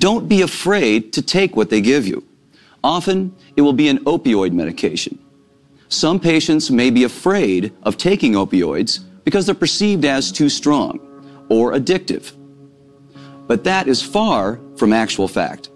[0.00, 2.24] Don't be afraid to take what they give you.
[2.82, 5.18] Often, it will be an opioid medication.
[5.90, 10.98] Some patients may be afraid of taking opioids because they're perceived as too strong
[11.50, 12.32] or addictive.
[13.46, 15.69] But that is far from actual fact.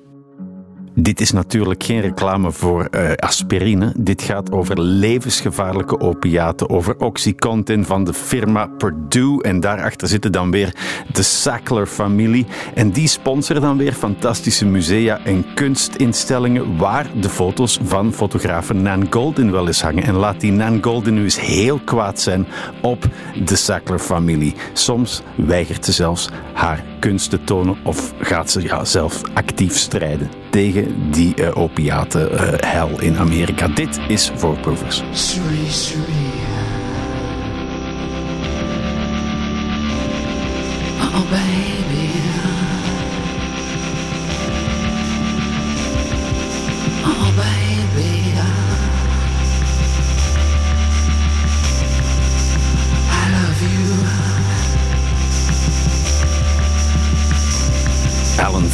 [1.04, 3.92] Dit is natuurlijk geen reclame voor uh, aspirine.
[3.96, 9.42] Dit gaat over levensgevaarlijke opiaten, over Oxycontin van de firma Purdue.
[9.42, 10.74] En daarachter zitten dan weer
[11.12, 12.46] de Sackler-familie.
[12.74, 19.06] En die sponsoren dan weer fantastische musea en kunstinstellingen waar de foto's van fotografen Nan
[19.10, 20.04] Goldin wel eens hangen.
[20.04, 22.46] En laat die Nan Goldin nu eens heel kwaad zijn
[22.82, 23.08] op
[23.44, 24.54] de Sackler-familie.
[24.72, 30.43] Soms weigert ze zelfs haar kunst te tonen of gaat ze ja, zelf actief strijden
[30.54, 33.68] tegen die uh, opiatenhel in Amerika.
[33.68, 35.02] Dit is Voorproevers.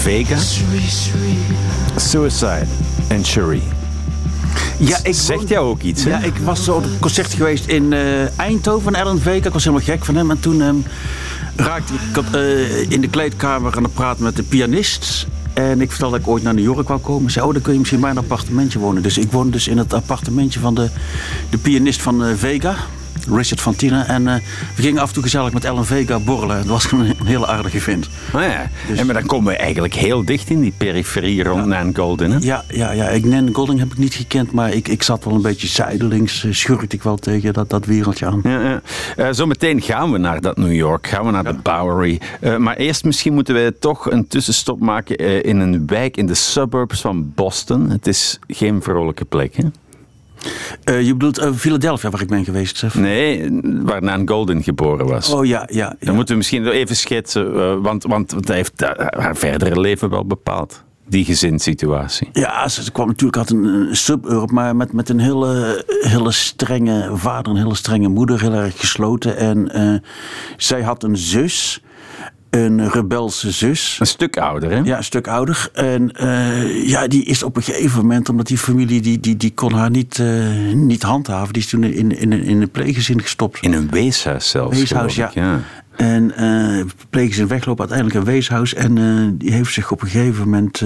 [0.00, 0.36] Vega.
[1.96, 2.66] Suicide
[3.08, 3.62] en Cherie.
[4.78, 6.10] Ja, ik Zegt jou ook iets, hè?
[6.10, 9.46] Ja, ik was zo op het concert geweest in uh, Eindhoven van Ellen Vega.
[9.46, 10.30] Ik was helemaal gek van hem.
[10.30, 10.84] En toen um,
[11.56, 15.26] raakte ik uh, in de kleedkamer aan het praten met de pianist.
[15.52, 17.30] En ik vertelde dat ik ooit naar New York wou komen.
[17.30, 19.02] Zei, oh, dan kun je misschien bij een appartementje wonen.
[19.02, 20.90] Dus ik woonde dus in het appartementje van de,
[21.50, 22.76] de pianist van uh, Vega.
[23.28, 24.06] Richard van Tienen.
[24.06, 24.34] En uh,
[24.76, 26.56] we gingen af en toe gezellig met Ellen Vega borrelen.
[26.56, 28.08] Dat was een, een hele aardige vent.
[28.34, 28.70] Oh ja.
[28.88, 31.82] Dus, en maar dan komen we eigenlijk heel dicht in die periferie rond ja.
[31.82, 32.30] Nan Golden.
[32.30, 32.38] Hè?
[32.40, 33.08] Ja, ja, ja.
[33.08, 36.44] Ik, Nan Golden heb ik niet gekend, maar ik, ik zat wel een beetje zijdelings.
[36.44, 38.40] Uh, schurkte ik wel tegen dat, dat wereldje aan.
[38.42, 38.80] Ja, ja.
[39.16, 41.06] Uh, zometeen gaan we naar dat New York.
[41.06, 42.20] Gaan we naar de Bowery.
[42.58, 47.00] maar eerst misschien moeten wij toch een tussenstop maken in een wijk in de suburbs
[47.00, 47.90] van Boston.
[47.90, 49.64] Het is geen vrolijke plek, hè?
[50.84, 52.76] Uh, je bedoelt uh, Philadelphia, waar ik ben geweest?
[52.76, 52.94] Zeg.
[52.94, 55.32] Nee, waar Nan Golden geboren was.
[55.32, 55.96] Oh ja, ja.
[56.00, 58.80] Dan moeten we misschien even schetsen, uh, want, want, want hij heeft
[59.16, 60.82] haar verdere leven wel bepaald.
[61.06, 62.28] Die gezinssituatie.
[62.32, 67.52] Ja, ze, kwam natuurlijk uit een, suburb, maar met, met een hele, hele strenge vader,
[67.52, 69.36] een hele strenge moeder, heel erg gesloten.
[69.36, 70.02] En
[70.56, 71.82] zij had een zus
[72.50, 73.96] een rebelse zus.
[74.00, 74.78] Een stuk ouder, hè?
[74.78, 75.68] Ja, een stuk ouder.
[75.72, 79.52] En uh, ja, die is op een gegeven moment, omdat die familie, die, die, die
[79.54, 81.52] kon haar niet, uh, niet handhaven.
[81.52, 83.58] Die is toen in, in, in een pleeggezin gestopt.
[83.60, 84.78] In een weeshuis zelfs.
[84.78, 85.30] Weeshuis, ja.
[85.34, 85.60] ja.
[85.96, 88.74] En uh, pleeggezin weglopen, uiteindelijk een weeshuis.
[88.74, 90.82] En die heeft zich op een gegeven moment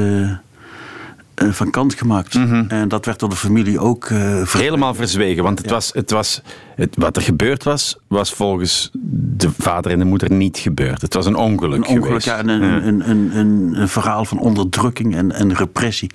[1.35, 2.35] van kant gemaakt.
[2.35, 2.65] Mhm.
[2.69, 6.43] En dat werd door de familie ook uh, Helemaal verzwegen, want het was, het was,
[6.77, 8.91] het, wat er gebeurd was, was volgens
[9.37, 11.01] de vader en de moeder niet gebeurd.
[11.01, 12.27] Het was een ongeluk Een ongeluk, geweest.
[12.27, 16.11] ja, een, Een, een, een, een, verhaal van onderdrukking en, en repressie.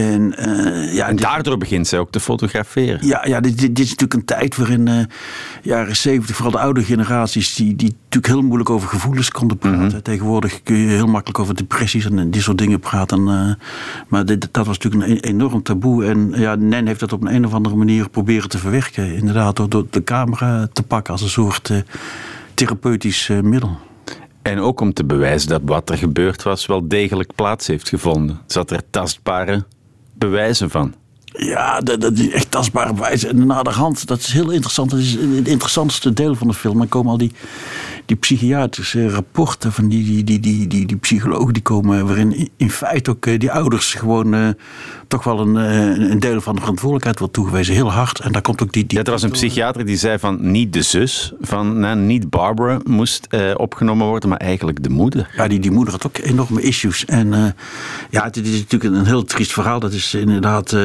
[0.00, 3.06] En, uh, ja, en daardoor begint zij ook te fotograferen.
[3.06, 5.00] Ja, ja dit, dit, is natuurlijk een tijd waarin uh,
[5.62, 9.86] jaren zeventig, vooral de oude generaties, die, die natuurlijk heel moeilijk over gevoelens konden praten.
[9.86, 10.00] Mhm.
[10.00, 13.20] Tegenwoordig kun je heel makkelijk over depressies en die soort dingen praten.
[13.20, 13.50] Uh,
[14.08, 16.04] maar dit, dat was natuurlijk een e-, enorm taboe.
[16.04, 19.14] En ja, Nen heeft dat op een, een of andere manier proberen te verwerken.
[19.14, 21.72] Inderdaad, door, door de camera te pakken als een soort
[22.54, 23.78] therapeutisch middel.
[24.42, 28.40] En ook om te bewijzen dat wat er gebeurd was wel degelijk plaats heeft gevonden.
[28.46, 29.64] Zat er tastbare
[30.20, 30.94] bewijzen van.
[31.42, 33.28] Ja, dat, dat is echt tastbare bewijzen.
[33.28, 34.90] En na de hand, dat is heel interessant.
[34.90, 36.78] Dat is het interessantste deel van de film.
[36.78, 37.32] Dan komen al die,
[38.06, 42.70] die psychiatrische rapporten van die, die, die, die, die, die psychologen die komen, waarin in
[42.70, 44.48] feite ook eh, die ouders gewoon uh,
[45.08, 47.74] toch wel een, uh, een deel van de verantwoordelijkheid wordt toegewezen.
[47.74, 48.20] Heel hard.
[48.20, 48.86] En daar komt ook die.
[48.86, 52.30] die ja, er was een psychiater die zei van niet de zus, van nou, niet
[52.30, 55.30] Barbara moest uh, opgenomen worden, maar eigenlijk de moeder.
[55.36, 57.04] Ja, die, die moeder had ook enorme issues.
[57.04, 57.54] En
[58.10, 59.80] ja, het, is natuurlijk een heel triest verhaal.
[59.80, 60.76] Dat is inderdaad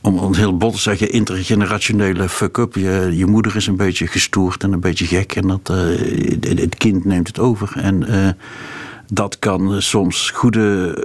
[0.00, 2.74] om, om heel bot te zeggen, intergenerationele fuck-up.
[2.74, 5.36] Je, je moeder is een beetje gestoord en een beetje gek.
[5.36, 7.72] En dat, uh, het kind neemt het over.
[7.76, 8.28] En uh,
[9.08, 10.96] dat kan soms goede,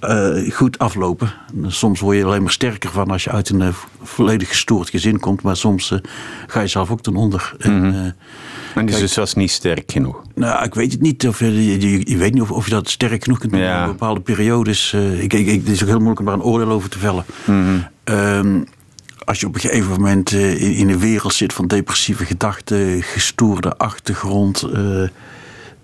[0.00, 1.32] uh, goed aflopen.
[1.66, 5.42] Soms word je alleen maar sterker van als je uit een volledig gestoord gezin komt.
[5.42, 5.94] Maar soms
[6.46, 7.56] ga je zelf ook ten onder.
[7.58, 7.94] Mm -hmm.
[7.94, 8.16] en,
[8.74, 10.22] en die zus was niet sterk genoeg?
[10.34, 11.28] Nou, ik weet het niet.
[11.28, 13.82] Of, je, je, je weet niet of, of je dat sterk genoeg kunt doen ja.
[13.82, 14.92] in bepaalde periodes.
[14.92, 17.24] ik, ik, het is ook heel moeilijk om daar een oordeel over te vellen.
[17.44, 17.86] Mm -hmm.
[18.14, 18.66] Um,
[19.28, 23.76] als je op een gegeven moment in, in, een wereld zit van depressieve gedachten, gestoorde
[23.76, 25.08] achtergrond, uh,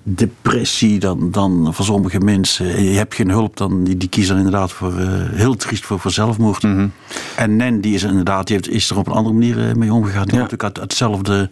[0.04, 4.72] depressie, dan, dan voor sommige mensen, je hebt geen hulp, dan die, die kiezen inderdaad
[4.72, 6.62] voor uh, heel triest voor, voor zelfmoord.
[6.62, 6.92] Mm -hmm.
[7.36, 10.24] En Nen, die is inderdaad, die heeft, is er op een andere manier mee omgegaan.
[10.24, 10.42] Die ja.
[10.42, 11.50] natuurlijk uit, hetzelfde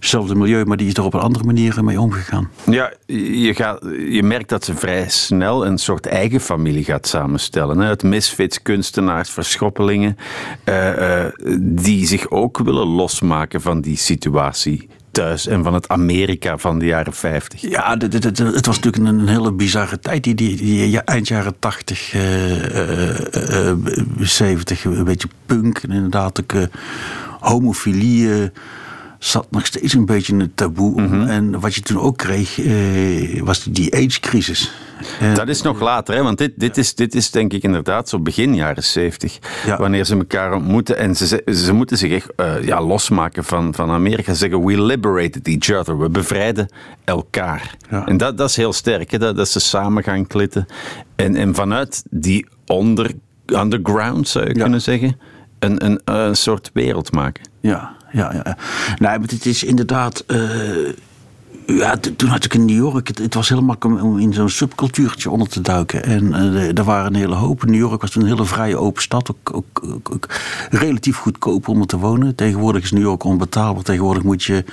[0.00, 2.50] hetzelfde milieu, maar die is er op een andere manier mee omgegaan.
[2.70, 7.78] Ja, je, gaat, je merkt dat ze vrij snel een soort eigen familie gaat samenstellen.
[7.78, 7.88] Hè?
[7.88, 10.16] Het misfits, kunstenaars, verschoppelingen,
[10.64, 11.24] uh, uh,
[11.60, 16.84] die zich ook willen losmaken van die situatie thuis en van het Amerika van de
[16.84, 17.60] jaren 50.
[17.60, 23.70] Ja, het was natuurlijk een, hele bizarre tijd, die, die, die eind jaren 80, uh,
[23.70, 23.72] uh,
[24.18, 26.68] 70, een beetje punk en inderdaad ook
[27.40, 28.50] homofilie
[29.20, 31.00] zat nog steeds een beetje een taboe.
[31.00, 34.72] Mm En wat je toen ook kreeg, eh, was die AIDS-crisis.
[35.34, 36.22] dat is nog later, hè?
[36.22, 39.38] want dit, dit, is, dit is denk ik inderdaad zo begin jaren 70.
[39.78, 40.98] Wanneer ze elkaar ontmoeten.
[40.98, 44.32] En ze, ze moeten zich echt uh, ja, losmaken van, van Amerika.
[44.32, 45.98] Ze zeggen, we liberated each other.
[45.98, 46.68] We bevrijden
[47.04, 47.76] elkaar.
[47.90, 48.06] Ja.
[48.06, 49.18] En dat, dat is heel sterk, hè?
[49.18, 50.66] Dat, dat ze samen gaan klitten.
[51.16, 53.12] En, en vanuit die onder,
[53.46, 55.20] underground, zou je kunnen zeggen,
[55.58, 57.48] een, een, een soort wereld maken.
[57.60, 58.56] Ja, ja, ja.
[58.98, 60.24] Nee, maar het is inderdaad.
[60.26, 60.88] Uh,
[61.76, 63.08] ja, toen had ik in New York.
[63.08, 66.04] Het, het was heel makkelijk om in zo'n subcultuurtje onder te duiken.
[66.04, 67.64] En uh, er waren een hele hoop.
[67.64, 69.30] New York was een hele vrije open stad.
[69.30, 70.26] Ook, ook, ook, ook,
[70.70, 72.34] relatief goedkoop om er te wonen.
[72.34, 73.82] Tegenwoordig is New York onbetaalbaar.
[73.82, 74.64] Tegenwoordig moet je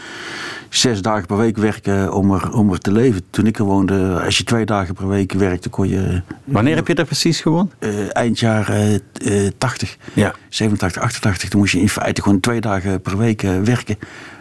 [0.69, 3.21] zes dagen per week werken om er, om er te leven.
[3.29, 6.21] Toen ik er woonde, als je twee dagen per week werkte, kon je...
[6.43, 7.73] Wanneer heb je daar precies gewoond?
[7.79, 10.33] Uh, eind jaren uh, 80, ja.
[10.49, 11.49] 87, 88.
[11.49, 13.97] Toen moest je in feite gewoon twee dagen per week werken.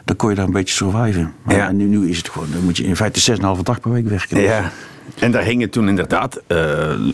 [0.07, 1.35] Dan kon je daar een beetje surviven.
[1.43, 1.73] Maar ja.
[1.73, 4.41] nu, nu is het gewoon, dan moet je in feite 6,5 dag per week werken.
[4.41, 4.73] Ja.
[5.19, 6.59] En daar hingen toen inderdaad uh,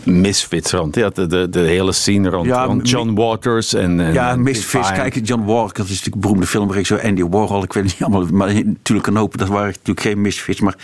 [0.03, 0.95] misfits rond.
[0.95, 3.73] Ja, de, de, de hele scene rond, ja, rond John Waters.
[3.73, 4.91] En, en ja, misfits.
[4.91, 7.03] Kijk, John Waters, dat is natuurlijk een beroemde filmregisseur.
[7.03, 8.25] Andy Warhol, ik weet niet allemaal.
[8.31, 10.59] Maar natuurlijk een hoop, dat waren natuurlijk geen misfits.
[10.59, 10.75] Maar,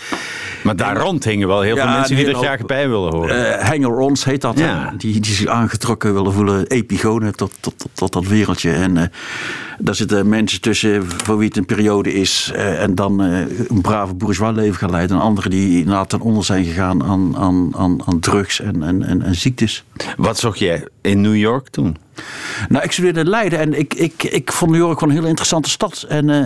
[0.62, 3.58] maar daar rond hingen wel heel veel mensen die er graag bij willen horen.
[3.60, 4.58] Uh, hanger-ons heet dat.
[4.58, 4.94] Ja.
[4.96, 6.66] Die, die zich aangetrokken willen voelen.
[6.66, 8.70] Epigonen tot, tot, tot, tot dat wereldje.
[8.70, 9.02] En uh,
[9.78, 12.52] daar zitten mensen tussen voor wie het een periode is.
[12.54, 15.16] En dan een brave bourgeois leven gaan leiden.
[15.16, 19.22] En anderen die inderdaad ten onder zijn gegaan aan, aan, aan, aan drugs en, en,
[19.22, 19.84] en, ziektes.
[20.16, 21.96] Wat zocht jij in New York toen?
[22.68, 25.70] Nou, ik studeerde Leiden en ik, ik, ik vond New York gewoon een hele interessante
[25.70, 26.04] stad.
[26.08, 26.44] En uh,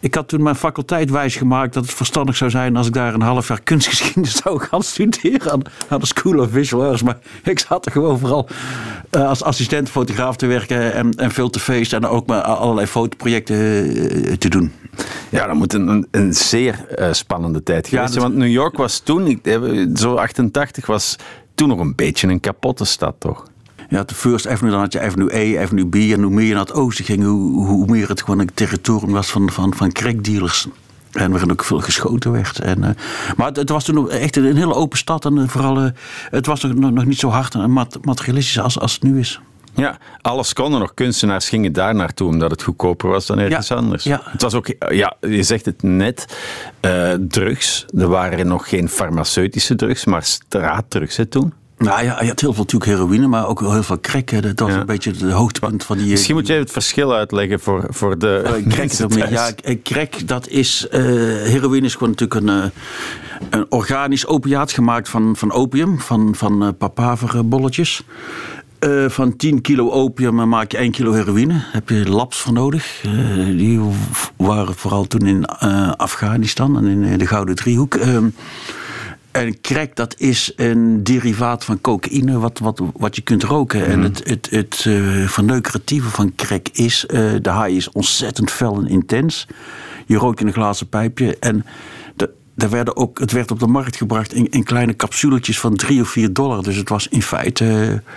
[0.00, 3.20] ik had toen mijn faculteit wijsgemaakt dat het verstandig zou zijn als ik daar een
[3.20, 7.02] half jaar kunstgeschiedenis zou gaan studeren aan, aan de School of Visual Arts.
[7.02, 8.48] Maar ik zat er gewoon vooral
[9.10, 12.86] uh, als assistent fotograaf te werken en, en veel te feesten en ook maar allerlei
[12.86, 14.72] fotoprojecten uh, te doen.
[15.28, 18.24] Ja, dat moet een, een zeer spannende tijd geweest zijn.
[18.24, 19.40] Want New York was toen,
[19.94, 21.16] zo 88, was
[21.54, 23.44] toen nog een beetje een kapotte stad, toch?
[23.88, 25.94] Ja, de First Avenue, dan had je Avenue A, Avenue B.
[25.94, 29.12] En hoe meer je naar het oosten ging, hoe, hoe meer het gewoon een territorium
[29.12, 30.66] was van, van, van crackdealers.
[31.12, 32.58] En waarin ook veel geschoten werd.
[32.58, 32.88] En, uh,
[33.36, 35.24] maar het, het, was toen echt een, een hele open stad.
[35.24, 35.90] En vooral, uh,
[36.30, 37.72] het was nog, nog niet zo hard en
[38.02, 39.40] materialistisch als, als het nu is.
[39.74, 40.94] Ja, alles konden nog.
[40.94, 44.04] Kunstenaars gingen daar naartoe omdat het goedkoper was dan ergens anders.
[44.04, 44.20] Ja.
[44.24, 46.36] Het was ook, ja, je zegt het net,
[46.80, 47.86] uh, drugs.
[47.96, 51.52] Er waren nog geen farmaceutische drugs, maar straatdrugs hè, toen.
[51.78, 54.42] Nou ja, je had heel veel natuurlijk heroïne, maar ook heel veel crack.
[54.42, 56.10] Dat was een beetje de hoogtepunt van die...
[56.10, 59.50] Misschien moet je het verschil uitleggen voor, voor de uh, crack, dat, Ja,
[59.82, 60.86] crack, dat is...
[60.90, 61.00] Uh,
[61.42, 62.64] heroïne is gewoon natuurlijk een, uh,
[63.50, 68.02] een organisch opiaat gemaakt van, van opium, van, van papaverbolletjes.
[68.80, 71.52] Uh, van 10 kilo opium maak je 1 kilo heroïne.
[71.52, 73.02] Daar heb je labs voor nodig.
[73.06, 73.80] Uh, die
[74.36, 77.94] waren vooral toen in uh, Afghanistan en in de Gouden Driehoek.
[79.34, 83.86] En crack, dat is een derivaat van cocaïne wat, wat, wat je kunt roken.
[83.86, 84.08] En mhm.
[84.08, 87.04] het, het, het uh, verneukeratieve van crack is...
[87.08, 89.46] Uh, de haai is ontzettend fel en intens.
[90.06, 91.64] Je rookt in een glazen pijpje en...
[92.54, 96.00] De, werden ook, het werd op de markt gebracht in, in kleine capsuletjes van 3
[96.00, 96.62] of 4 dollar.
[96.62, 97.64] Dus het was in feite...
[97.64, 98.12] Uh,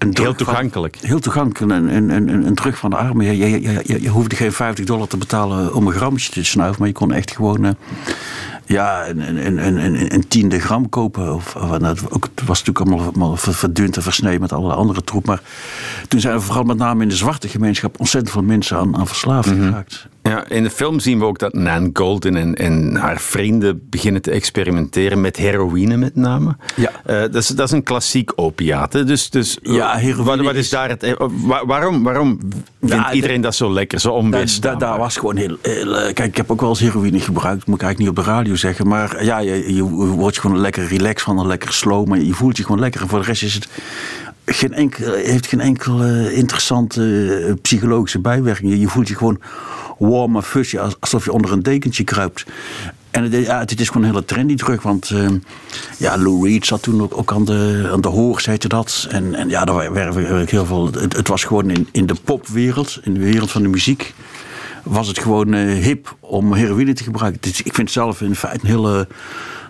[0.00, 0.96] een heel toegankelijk.
[0.96, 1.72] Van, heel toegankelijk.
[1.72, 3.26] Een, een, een, een terug van de armen.
[3.26, 6.78] Je, je, je, je, hoefde geen 50 dollar te betalen om een grammetje te snuiven.
[6.78, 7.76] Maar je kon echt gewoon
[8.64, 11.34] ja, een, een, een, een, tiende gram kopen.
[11.34, 15.26] Of, nou, het was natuurlijk allemaal, verdund en versneden met alle andere troep.
[15.26, 15.42] Maar
[16.08, 19.06] toen zijn er vooral met name in de zwarte gemeenschap ontzettend veel mensen aan, aan
[19.06, 20.08] verslaafd mm geraakt.
[20.22, 24.22] Ja, in de film zien we ook dat Nan Golden en, en haar vrienden beginnen
[24.22, 26.56] te experimenteren met heroïne met name.
[26.76, 26.90] Ja.
[27.06, 28.92] Uh, dat, is, dat is een klassiek opiaat.
[28.92, 31.02] Dus, dus ja, heroïne wat, is, daar het...
[31.02, 31.12] Eh,
[31.66, 32.38] waarom, waarom
[32.82, 34.88] vindt iedereen dat zo lekker, zo onweerstaanbaar?
[34.88, 37.66] Daar was gewoon heel, heel, Kijk, ik heb ook wel eens heroïne gebruikt.
[37.66, 38.88] Moet ik eigenlijk niet op de radio zeggen.
[38.88, 42.06] Maar ja, je, je wordt gewoon lekker relaxed van, een lekker slow.
[42.06, 43.00] Maar je voelt je gewoon lekker.
[43.00, 43.68] En voor de rest is het
[44.44, 48.78] geen enkel, heeft geen enkele interessante eh, psychologische bijwerking.
[48.78, 49.40] Je voelt je gewoon
[50.00, 52.46] warm en alsof je onder een dekentje kruipt.
[53.10, 55.28] En het, ja, het is gewoon een hele trendy terug, want uh,
[55.98, 59.06] ja, Lou Reed zat toen ook, aan de, aan de hoor, zei dat.
[59.10, 60.86] En, en ja, daar werden heel veel.
[60.92, 64.14] Het, het, was gewoon in, in de popwereld, in de wereld van de muziek
[64.84, 67.40] was het gewoon hip om heroïne te gebruiken.
[67.40, 69.08] Dus ik vind zelf in feite een hele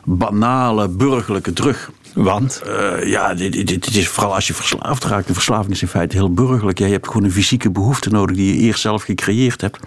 [0.05, 1.91] banale burgerlijke drug.
[2.15, 2.63] Want?
[3.05, 5.29] ja, dit, dit, is vooral als je verslaafd raakt.
[5.29, 6.79] Een verslaving is in feite heel burgerlijk.
[6.79, 9.79] Ja, je hebt gewoon een fysieke behoefte nodig die je eerst zelf gecreëerd hebt.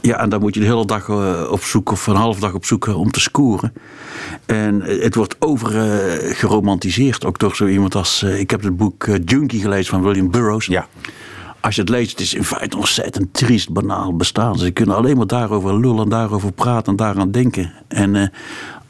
[0.00, 1.08] Ja, en dan moet je de hele dag
[1.50, 3.72] op zoek, of een half dag op zoek om te scoren.
[4.46, 8.22] En het wordt overgeromantiseerd, ook door zo iemand als...
[8.22, 10.66] Ik heb het boek Junkie gelezen van William Burroughs.
[10.66, 10.86] Ja.
[11.60, 14.58] Als je het leest, het is in feite ontzettend triest, banaal bestaan.
[14.58, 17.72] Ze kunnen alleen maar daarover lullen, daarover praten en daaraan denken.
[17.88, 18.32] En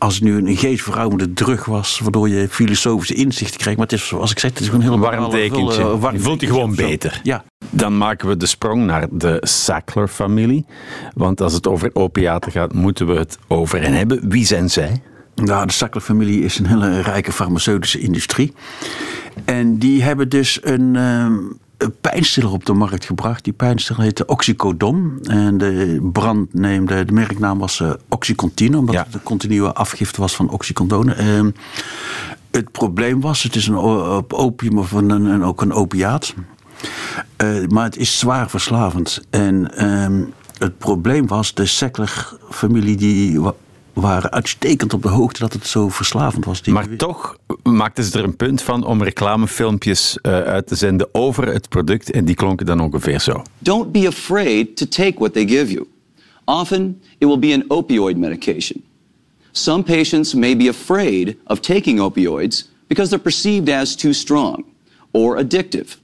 [0.05, 3.77] als het nu een geestverruimende drug was, waardoor je filosofische inzichten kreeg.
[3.77, 5.99] Maar het is, zoals ik zeg, het is gewoon heel warm dekentje.
[6.13, 7.21] je voelt je gewoon beter.
[7.23, 7.45] Ja.
[7.71, 10.67] Dan maken we de sprong naar de Sackler-familie.
[11.15, 14.29] Want als het over opiaten gaat, moeten we het over hen hebben.
[14.29, 15.03] Wie zijn zij?
[15.35, 18.53] Nou, de Sackler-familie is een hele rijke farmaceutische industrie.
[19.45, 21.59] En die hebben dus een, um, een
[22.01, 23.45] pijnstiller op de markt gebracht.
[23.45, 25.19] Die pijnstiller heette Oxycodon.
[25.23, 30.37] En de brandneem, de, de merknaam was uh, Oxycontin, omdat het een continue afgifte was
[30.37, 31.17] van Oxycodone.
[31.17, 31.51] Uh,
[32.51, 33.77] het probleem was, het is een
[34.29, 36.35] opium of een, een, ook een opiaat.
[37.43, 39.21] Uh, maar het is zwaar verslavend.
[39.31, 40.27] En uh,
[40.59, 43.41] het probleem was, de Sackler-familie die
[43.95, 46.63] waren uitstekend op de hoogte dat het zo verslavend was.
[46.63, 51.47] Maar toch maakten ze er een punt van om reclamefilmpjes uh, uit te zenden over
[51.47, 53.43] het product en die klonken dan ongeveer zo.
[53.59, 55.87] Don't be afraid to take what they give you.
[56.45, 58.85] Often it will be an opioid medication.
[59.53, 64.65] Some patients may be afraid of taking opioids because they're perceived as too strong
[65.13, 65.97] or addictive.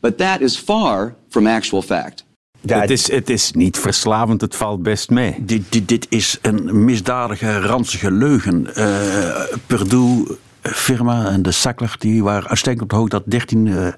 [0.00, 2.24] But that is far from actual fact.
[2.66, 5.34] Ja, het, is, het is niet verslavend, het valt best mee.
[5.38, 8.66] Dit, dit, dit is een misdadige, ranzige leugen.
[8.76, 13.86] Uh, Purdue firma en de Sackler, die waren uitstekend op de hoogte dat 13, uh,
[13.86, 13.94] 15%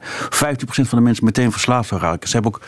[0.67, 2.29] van de mensen meteen verslaafd zou raken.
[2.29, 2.63] Ze hebben ook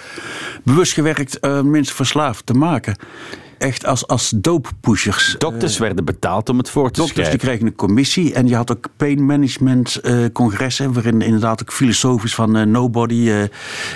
[0.63, 2.97] bewust gewerkt uh, mensen verslaafd te maken
[3.59, 5.35] echt als, als dooppushers.
[5.39, 7.39] Dokters uh, werden betaald om het voor te dokters schrijven.
[7.39, 11.73] die kregen een commissie en je had ook pain management uh, congressen, waarin inderdaad ook
[11.73, 13.47] filosofisch van uh, nobody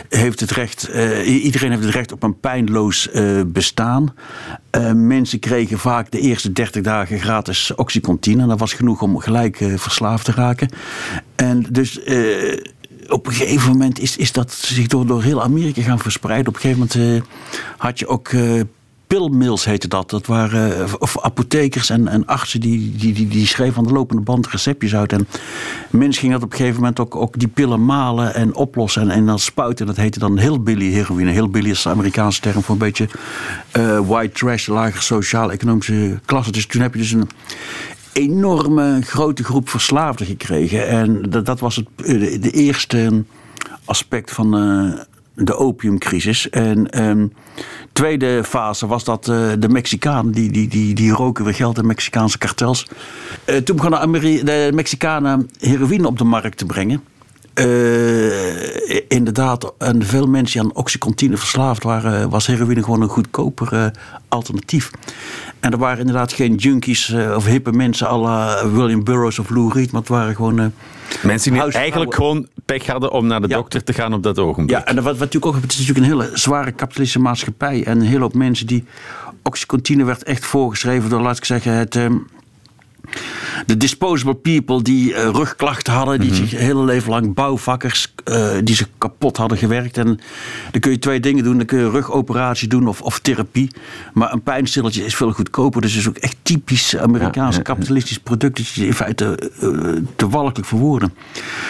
[0.09, 0.83] heeft het recht,
[1.25, 3.09] iedereen heeft het recht op een pijnloos
[3.47, 4.14] bestaan.
[4.95, 9.57] mensen kregen vaak de eerste 30 dagen gratis oxycontin en dat was genoeg om gelijk
[9.76, 10.69] verslaafd te raken.
[11.35, 12.00] En dus
[13.09, 16.49] op een gegeven moment is, is dat zich door, door heel Amerika gaan verspreiden.
[16.49, 17.25] Op een gegeven moment
[17.76, 18.31] had je ook
[19.12, 20.11] pilmills heette dat.
[20.11, 23.92] Dat waren eh, of apothekers en, en artsen die, die, die, die schreven aan de
[23.92, 25.12] lopende band receptjes uit.
[25.12, 25.28] En
[25.90, 29.11] mensen gingen dat op een gegeven moment ook, ook die pillen malen en oplossen en,
[29.11, 29.87] en dan spuiten.
[29.87, 31.31] Dat heette dan hillbilly heroïne.
[31.31, 33.09] Hillbilly is de Amerikaanse term voor een beetje
[33.76, 36.52] uh, white trash, lagere sociaal-economische klasse.
[36.52, 37.28] Dus toen heb je dus een
[38.12, 40.88] enorme grote groep verslaafden gekregen.
[40.88, 43.25] En dat, dat was het, de, de eerste
[43.85, 44.54] aspect van...
[45.35, 46.51] de opiumcrisis.
[46.51, 47.33] En um,
[47.93, 51.87] tweede fase was dat uh, de Mexicanen, die, die, die, die roken weer geld in
[51.87, 52.89] Mexicaanse kartels.
[53.47, 57.03] Uh, toen begonnen Ameri de Mexicanen heroïne op de markt te brengen.
[57.55, 63.73] Uh, inderdaad, en veel mensen die aan oxycontine verslaafd waren, was heroïne gewoon een goedkoper
[63.73, 63.87] uh,
[64.29, 64.91] alternatief.
[65.61, 69.73] En er waren inderdaad geen junkies uh, of hippe mensen à William Burroughs of Lou
[69.73, 70.73] Reed, maar het waren gewoon.
[71.23, 73.57] mensen die eigenlijk gewoon pech hadden om naar de ja.
[73.57, 74.79] dokter te gaan op dat ogenblik.
[74.79, 77.85] Ja, en wat, wat natuurlijk ook het is natuurlijk een hele zware kapitalistische maatschappij.
[77.85, 78.85] En een hele hoop mensen die.
[79.43, 81.95] Oxycontine werd echt voorgeschreven door, laat ik zeggen, het.
[81.95, 82.07] Uh,
[83.67, 86.47] de disposable people die uh, rugklachten hadden, die mm -hmm.
[86.47, 89.99] zich hele leven lang bouwvakkers, uh, die zich kapot hadden gewerkt.
[89.99, 90.21] En
[90.71, 91.57] dan kun je twee dingen doen.
[91.57, 93.71] Dan kun je rugoperatie doen of, of therapie.
[94.13, 95.81] Maar een pijnstilletje is veel goedkoper.
[95.81, 98.57] Dus het is ook echt typisch Amerikaans ja, kapitalistisch product.
[98.57, 101.15] Dat je in feite uh, te walgelijk verwoorden.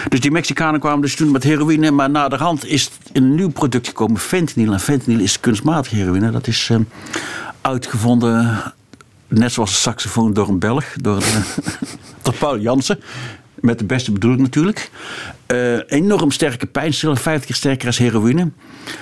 [0.08, 1.90] Dus die Mexicanen kwamen dus toen met heroïne.
[1.90, 4.72] Maar na de hand is een nieuw product gekomen, fentanyl.
[4.72, 6.30] En fentanyl is kunstmatige heroïne.
[6.30, 6.70] Dat is
[7.60, 8.72] uitgevonden
[9.32, 11.22] net zoals een saxofoon door een Belg, door,
[12.22, 13.00] door Paul Jansen.
[13.54, 14.90] Met de beste bedoeling natuurlijk.
[15.52, 18.50] Uh, enorm sterke pijnstiller, 50 keer sterker als heroïne.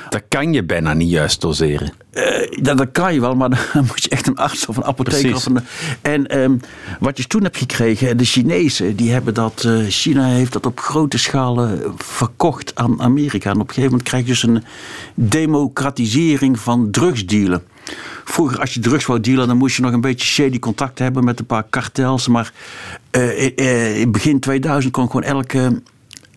[0.09, 1.93] Dat kan je bijna niet juist doseren.
[2.13, 4.85] Uh, dat, dat, kan je wel, maar dan moet je echt een arts of een
[4.85, 5.35] apotheker.
[5.35, 5.59] Of een,
[6.03, 6.61] en um,
[7.01, 9.65] wat je toen hebt gekregen, de Chinezen, die hebben dat.
[9.67, 13.51] Uh, China heeft dat op grote schaal verkocht aan Amerika.
[13.51, 14.65] En op een gegeven moment krijg je dus een
[15.15, 17.63] democratisering van drugsdealen.
[18.25, 21.25] Vroeger, als je drugs wou dealen, dan moest je nog een beetje shady contact hebben
[21.25, 22.28] met een paar kartels.
[22.28, 22.52] Maar
[23.16, 25.82] uh, in begin 2000 kon gewoon elke,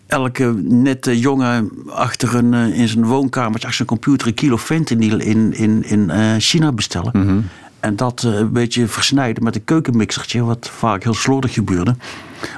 [0.06, 5.52] elke nette jongen achter een, in zijn woonkamer, achter zijn computer, een kilo fentanyl in,
[5.54, 7.10] in, in China bestellen.
[7.14, 7.44] Mm -hmm.
[7.84, 11.96] En dat eh, een beetje versnijden met een keukenmixertje, wat vaak heel slordig gebeurde.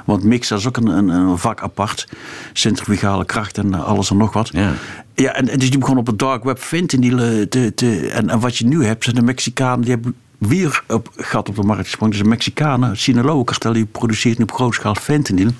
[0.05, 2.09] Want mixer is ook een, een, een vak apart.
[2.53, 4.49] Centrifugale kracht en alles en nog wat.
[4.53, 4.73] Ja.
[5.15, 8.41] Ja, en, en dus die begon op het dark web fentanyl te, te, en, en
[8.41, 11.83] wat je nu hebt, zijn de Mexicanen, die hebben weer op gat op de markt
[11.83, 12.15] gesprongen.
[12.15, 15.51] Dus de Mexicanen, Sinaloa-kartel, die produceert nu op grote schaal fentanyl.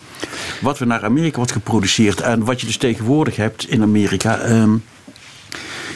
[0.61, 2.21] Wat weer naar Amerika wordt geproduceerd.
[2.21, 4.39] En wat je dus tegenwoordig hebt in Amerika.
[4.39, 4.77] ehm,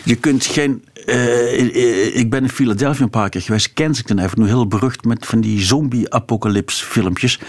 [0.04, 0.85] je kunt geen.
[1.07, 3.73] eh, ik ben in Philadelphia een paar keer geweest.
[3.73, 7.40] Kensington heeft nu heel berucht met van die zombie-apocalypse filmpjes.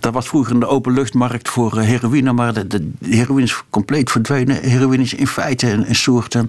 [0.00, 4.56] Dat was vroeger een openluchtmarkt voor eh, heroïne, maar de, de heroïne is compleet verdwenen.
[4.62, 6.42] Heroïne is in feite een, een soort eh,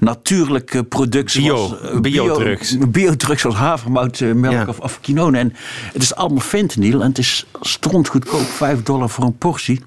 [0.00, 1.34] natuurlijke product.
[1.36, 2.78] Bio- zoals, eh, biodrugs.
[2.78, 4.64] Bio, biodrugs zoals havermout, eh, melk Ja.
[4.68, 5.38] of, of quinone.
[5.38, 5.52] En
[5.92, 9.80] het is allemaal fentanyl en het is strontgoedkoop, 5 dollar voor een portie.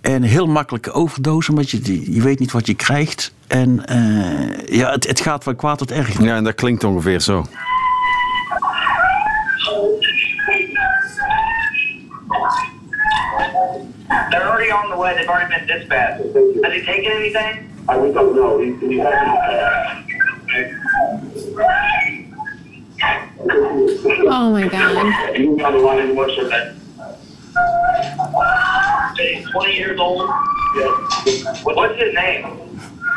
[0.00, 3.32] En heel makkelijke overdose, want je, je weet niet wat je krijgt.
[3.52, 6.22] En eh, ja, het, het gaat van kwaad tot erg.
[6.22, 7.44] Ja, en dat klinkt ongeveer zo.
[14.30, 15.14] They're already on the way.
[15.14, 16.22] They've already been dispatched.
[16.64, 17.68] Has he taken anything?
[17.88, 18.58] I don't know.
[18.60, 19.38] He, he hasn't.
[24.28, 25.36] Oh my god.
[25.36, 26.76] You got a lot of what's her name?
[29.16, 30.28] He's 20 years old.
[30.76, 31.54] Yeah.
[31.64, 32.46] What- What's his name?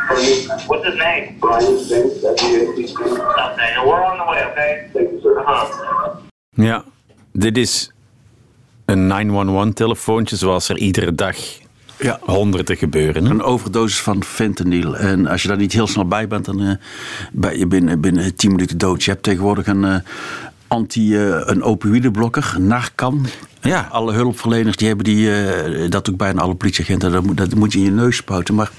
[0.09, 1.35] What's his name?
[1.39, 2.93] Brian W-A-C-E.
[2.93, 4.89] Okay, we're on the way, okay?
[4.93, 5.37] Thank you, sir.
[5.39, 6.15] Uh-huh.
[6.49, 6.83] Ja,
[7.31, 7.91] dit is
[8.85, 9.07] een
[9.73, 11.35] 911-telefoontje zoals er iedere dag
[11.99, 12.19] Ja.
[12.21, 13.25] honderden gebeuren.
[13.25, 13.29] hè?
[13.31, 14.95] Een overdosis van fentanyl.
[14.97, 16.71] En als je daar niet heel snel bij bent, dan eh,
[17.31, 19.03] ben je binnen, binnen 10 minuten dood.
[19.03, 19.95] Je hebt tegenwoordig een eh,
[20.67, 23.25] anti, eh, een opioïdeblokker, Narcan.
[23.61, 23.87] Ja.
[23.91, 27.73] Alle hulpverleners die hebben die, eh, dat ook bijna alle politieagenten, dat moet, dat moet
[27.73, 28.55] je in je neus spuiten.
[28.55, 28.71] Maar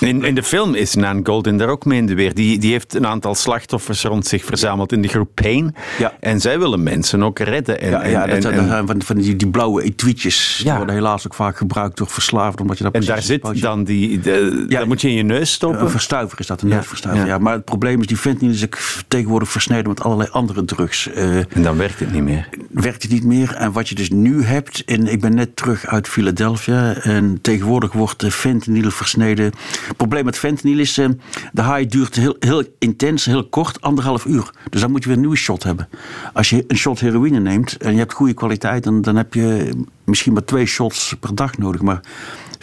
[0.00, 2.34] In, in de film is Nan Golden daar ook mee in de weer.
[2.34, 5.74] Die, die heeft een aantal slachtoffers rond zich verzameld in de groep Pain.
[5.98, 6.12] Ja.
[6.20, 7.80] En zij willen mensen ook redden.
[7.80, 10.60] En, ja, ja en, dat, en, dat en- zijn van, van die, die blauwe etuietjes.
[10.62, 12.60] Die worden helaas ook vaak gebruikt door verslaafden.
[12.60, 14.20] Omdat je dat en daar zit dan die...
[14.20, 14.78] De, Ja.
[14.78, 15.80] dat moet je in je neus stoppen.
[15.80, 17.26] Een verstuiver is dat, een neusverstuiver.
[17.26, 17.38] ja.
[17.38, 21.10] Maar het probleem is, die fentanyl is ook tegenwoordig versneden met allerlei andere drugs.
[21.12, 22.48] Eh, En dan werkt het niet meer.
[22.70, 23.54] werkt het niet meer.
[23.54, 27.92] En wat je dus nu hebt, en ik ben net terug uit Philadelphia en tegenwoordig
[27.92, 29.52] wordt de fentanyl versneden.
[29.86, 31.08] Het probleem met fentanyl is, eh,
[31.52, 34.50] de haai duurt heel, heel intens, heel kort, anderhalf uur.
[34.70, 35.88] Dus dan moet je weer een nieuwe shot hebben.
[36.32, 39.70] Als je een shot heroïne neemt en je hebt goede kwaliteit, dan, dan heb je
[40.04, 41.82] misschien maar twee shots per dag nodig.
[41.82, 42.00] Maar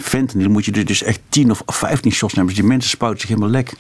[0.02, 2.50] fentanyl moet je dus echt 10 of 15 shots nemen.
[2.50, 3.74] Dus die mensen spuiten zich helemaal lek.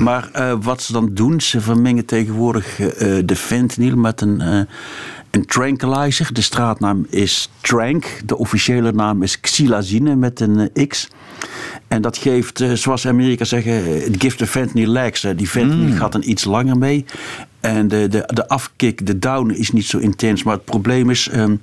[0.00, 4.60] Maar eh, wat ze dan doen, ze vermengen tegenwoordig eh, de fentanyl met een, eh,
[5.30, 6.32] een tranquilizer.
[6.32, 8.20] De straatnaam is Trank.
[8.24, 11.08] De officiële naam is xylazine met een X.
[11.88, 15.24] En dat geeft, eh, zoals Amerika zeggen, het gift the fentanyl legs.
[15.24, 17.04] Eh, Die fentanyl gaat dan iets langer mee.
[17.60, 20.42] En de, de, de afkick, de down is niet zo intens.
[20.42, 21.54] Maar het probleem is, ehm,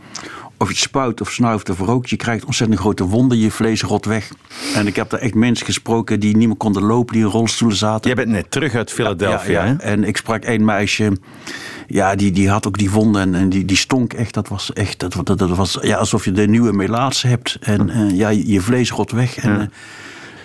[0.57, 4.05] of je spuit of snuift of rookt, je krijgt ontzettend grote wonden, je vlees rot
[4.05, 4.31] weg.
[4.75, 7.77] En ik heb daar echt mensen gesproken die niet meer konden lopen, die in rolstoelen
[7.77, 8.05] zaten.
[8.05, 9.75] Jij bent net terug uit Philadelphia, Ja?
[9.79, 11.17] En ik sprak één meisje.
[11.87, 14.33] Ja, die, die had ook die wonden en, en die, die stonk echt.
[14.33, 17.57] Dat was echt, dat, dat, dat was ja, alsof je de nieuwe melaatse hebt.
[17.61, 19.37] En eh, ja, je, je vlees rot weg.
[19.37, 19.67] En, eh,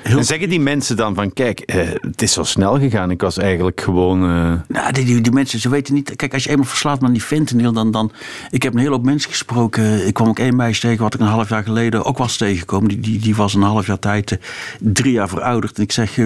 [0.03, 3.11] heel, En zeggen die mensen dan van, kijk, eh, het is zo snel gegaan.
[3.11, 4.23] Ik was eigenlijk gewoon...
[4.23, 6.17] eh, nou, die, die, die mensen, ze weten niet.
[6.17, 8.13] Kijk, als je eenmaal verslaat aan die fentanyl, dan, dan.
[8.51, 10.07] Ik heb een hele hoop mensen gesproken.
[10.07, 12.89] Ik kwam ook één meisje tegen, wat ik een half jaar geleden ook was tegengekomen.
[12.89, 14.39] Die, die, die was een half jaar tijd, eh,
[14.81, 15.77] drie jaar verouderd.
[15.77, 16.19] En ik zeg.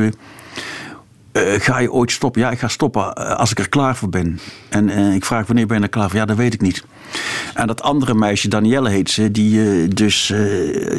[1.37, 2.41] Eh, ga je ooit stoppen?
[2.41, 4.39] Ja, ik ga stoppen eh, als ik er klaar voor ben.
[4.69, 6.19] En eh, ik vraag wanneer ben je er klaar voor?
[6.19, 6.85] Ja, dat weet ik niet.
[7.55, 10.33] En dat andere meisje, Danielle heet ze, die dus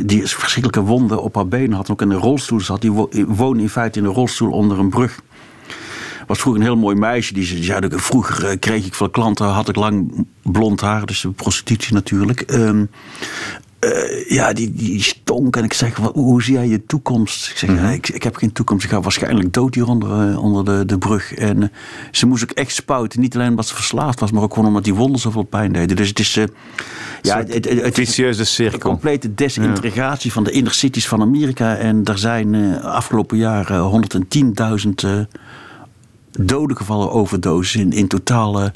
[0.05, 2.81] die verschrikkelijke wonden op haar benen had, ook in een rolstoel zat.
[2.81, 5.19] Die wo- woonde in feite in een rolstoel onder een brug.
[6.27, 7.33] Was vroeger een heel mooi meisje.
[7.33, 11.93] Die, zei, ja, vroeger kreeg ik veel klanten, had ik lang blond haar, dus prostitutie
[11.93, 12.41] natuurlijk.
[12.41, 12.85] Ehm,
[13.93, 15.55] eh, ja, die, die stonk.
[15.55, 17.49] En ik zeg, wat, hoe zie jij je toekomst?
[17.49, 18.83] Ik zeg, ja, ik, ik heb geen toekomst.
[18.83, 21.33] Ik ga waarschijnlijk dood hier onder, eh, onder de, de brug.
[21.33, 21.69] En eh,
[22.11, 23.19] ze moest ook echt spuiten.
[23.19, 25.95] Niet alleen omdat ze verslaafd was, maar ook gewoon omdat die wonden zoveel pijn deden.
[25.95, 26.33] Dus het is...
[27.21, 27.69] ja, het,
[28.73, 31.75] een complete desintegratie van de inner cities van Amerika.
[31.75, 33.93] En er zijn afgelopen jaar eh,
[34.85, 35.19] 110.000 eh,
[36.39, 37.75] doden gevallen overdoses.
[37.75, 38.69] In, in totaal eh,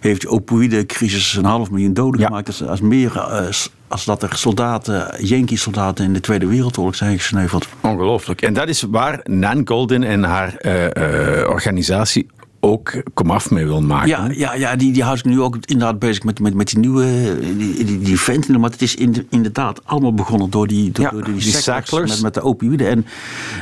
[0.00, 2.26] heeft de opioïdecrisis een half miljoen doden Ja.
[2.26, 2.46] gemaakt.
[2.46, 3.46] Als, als meer eh,
[3.88, 7.68] als dat er soldaten, Yankee-soldaten in de Tweede Wereldoorlog zijn gesneuveld.
[7.80, 8.42] Ongelooflijk.
[8.42, 12.26] En dat is waar Nan Golden en haar eh, organisatie
[12.60, 14.08] ook komaf mee wil maken.
[14.08, 16.78] Ja, ja, ja die, die houdt zich nu ook inderdaad bezig met, met, met die
[16.78, 18.60] nieuwe die, die, die fentanyl.
[18.60, 22.10] Maar het is in- inderdaad allemaal begonnen door die, door, Ja, door die, die sacklers.
[22.10, 22.88] Met, met de opioïden.
[22.88, 23.06] En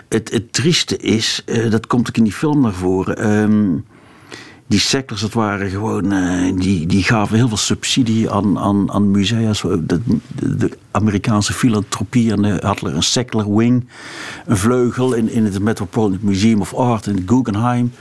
[0.08, 3.16] het, het trieste is, eh, dat komt ook in die film naar voren.
[3.18, 3.66] ehm,
[4.66, 9.10] die sectors, dat waren gewoon, eh, die, die gaven heel veel subsidie aan, aan, aan
[9.10, 9.52] musea.
[9.62, 10.00] De, de,
[10.56, 13.86] de Amerikaanse filantropie en had er een secular wing,
[14.46, 17.92] een vleugel in, in het Metropolitan Museum of Art in Guggenheim.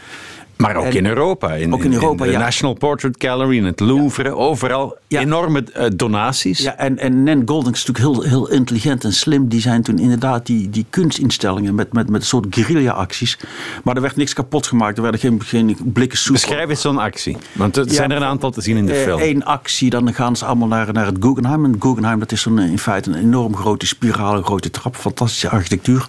[0.58, 1.54] Maar ook En- in Europa.
[1.54, 2.40] In, Ook in Europa, de ja.
[2.40, 5.20] National Portrait Gallery, in het Louvre, overal Ja.
[5.20, 6.60] enorme eh, donaties.
[6.60, 9.48] Ja, en, en Nan Golding is natuurlijk heel, heel intelligent en slim.
[9.48, 13.38] Die zijn toen inderdaad die, die kunstinstellingen met, met, met een soort guerrilla-acties.
[13.84, 14.96] Maar er werd niks kapot gemaakt.
[14.98, 16.34] Er werden geen, geen blikken soep.
[16.34, 17.38] Beschrijf eens zo'n actie.
[17.52, 19.22] Want er zijn er een aantal te zien in de film.
[19.22, 21.66] Eén actie, dan gaan ze allemaal naar, naar het Guggenheim.
[21.66, 24.96] En Guggenheim, dat is een, in feite een enorm grote spiraal, een grote trap.
[24.96, 26.08] Fantastische architectuur.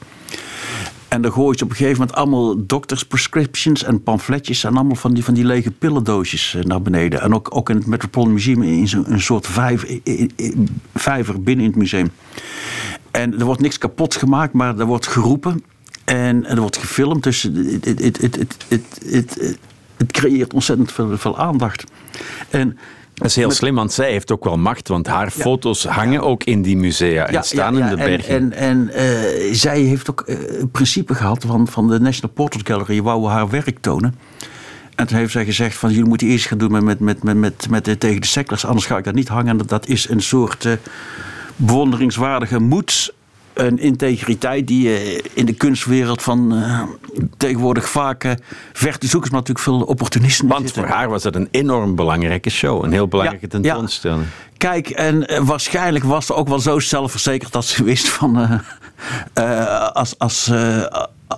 [1.08, 4.96] En dan gooien ze op een gegeven moment allemaal doctors prescriptions en pamfletjes en allemaal
[4.96, 7.20] van die, van die lege pillendoosjes eh, naar beneden.
[7.20, 10.00] En ook, ook in het Metropolitan Museum in een soort vijf,
[10.94, 12.10] vijver binnen in het museum.
[13.10, 15.64] En er wordt niks kapot gemaakt, maar er wordt geroepen
[16.04, 17.22] en er wordt gefilmd.
[17.22, 18.20] Dus het, het,
[18.68, 19.58] het,
[19.96, 21.84] het creëert ontzettend veel, veel aandacht.
[22.50, 22.78] En
[23.18, 24.88] Dat is heel slim, want zij heeft ook wel macht.
[24.88, 28.34] Want haar foto's hangen ook in die musea en staan in de bergen.
[28.34, 32.34] En, en, en eh, zij heeft ook eh, een principe gehad van, van de National
[32.34, 33.02] Portrait Gallery.
[33.02, 34.14] wou haar werk tonen.
[34.94, 37.36] En toen heeft zij gezegd van jullie moeten eerst gaan doen met, met, met, met,
[37.36, 38.64] met, met, de- tegen de sectors.
[38.64, 39.58] Anders ga ik dat niet hangen.
[39.60, 40.72] En dat, is een soort eh,
[41.56, 43.14] bewonderingswaardige moed
[43.58, 46.82] en integriteit die je in de kunstwereld van eh,
[47.36, 48.32] tegenwoordig vaak eh,
[48.72, 50.82] ver te zoeken is, maar natuurlijk veel opportunisme Want zitten.
[50.82, 52.84] voor haar was het een enorm belangrijke show.
[52.84, 53.62] Een heel belangrijke Ja, ja.
[53.62, 54.26] tentoonstelling.
[54.56, 58.62] Kijk, en eh, waarschijnlijk was ze ook wel zo zelfverzekerd dat ze wist van.
[59.92, 60.50] als, als,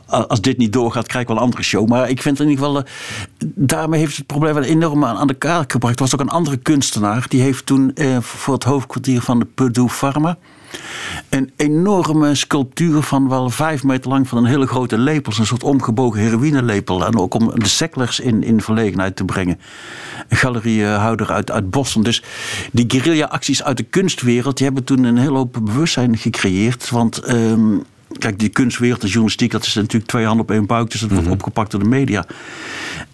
[0.07, 1.89] als dit niet doorgaat, krijg ik wel een andere show.
[1.89, 2.83] Maar ik vind in ieder geval.
[3.47, 5.95] Daarmee heeft het probleem wel enorm aan, aan de kaart gebracht.
[5.95, 7.25] Er was ook een andere kunstenaar.
[7.29, 10.39] Die heeft toen eh, voor het hoofdkwartier van de Purdue Pharma.
[11.29, 15.33] Een enorme sculptuur van wel vijf meter lang van een hele grote lepel.
[15.39, 17.07] Een soort omgebogen heroïnelepel.
[17.07, 19.61] En ook om de secklers in, in verlegenheid te brengen.
[20.29, 22.03] Een galeriehouder uit, uit Boston.
[22.03, 22.23] Dus
[22.73, 24.57] die guerrilla-acties uit de kunstwereld...
[24.57, 26.91] die hebben toen een hele hoop bewustzijn gecreëerd.
[26.91, 27.19] Want...
[27.19, 27.77] ehm,
[28.19, 30.91] Kijk, die kunstwereld, de journalistiek, dat is natuurlijk twee handen op één buik.
[30.91, 32.27] Dus dat wordt opgepakt door de media.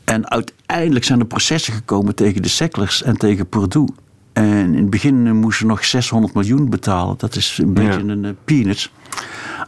[0.06, 3.88] En uiteindelijk zijn er processen gekomen tegen de Secklers en tegen Purdue.
[4.32, 7.14] En in het begin moesten ze nog 600 miljoen betalen.
[7.18, 8.92] Dat is een beetje een eh, peanuts.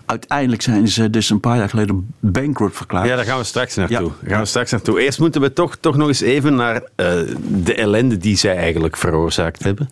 [0.08, 3.08] Uiteindelijk zijn ze dus een paar jaar geleden bankrupt verklaard.
[3.08, 3.96] Ja, daar gaan we straks naartoe.
[3.96, 4.12] Ja.
[4.20, 5.00] Daar gaan we straks naartoe.
[5.00, 7.14] Eerst moeten we toch, toch nog eens even naar eh,
[7.48, 9.88] de ellende die zij eigenlijk veroorzaakt hebben.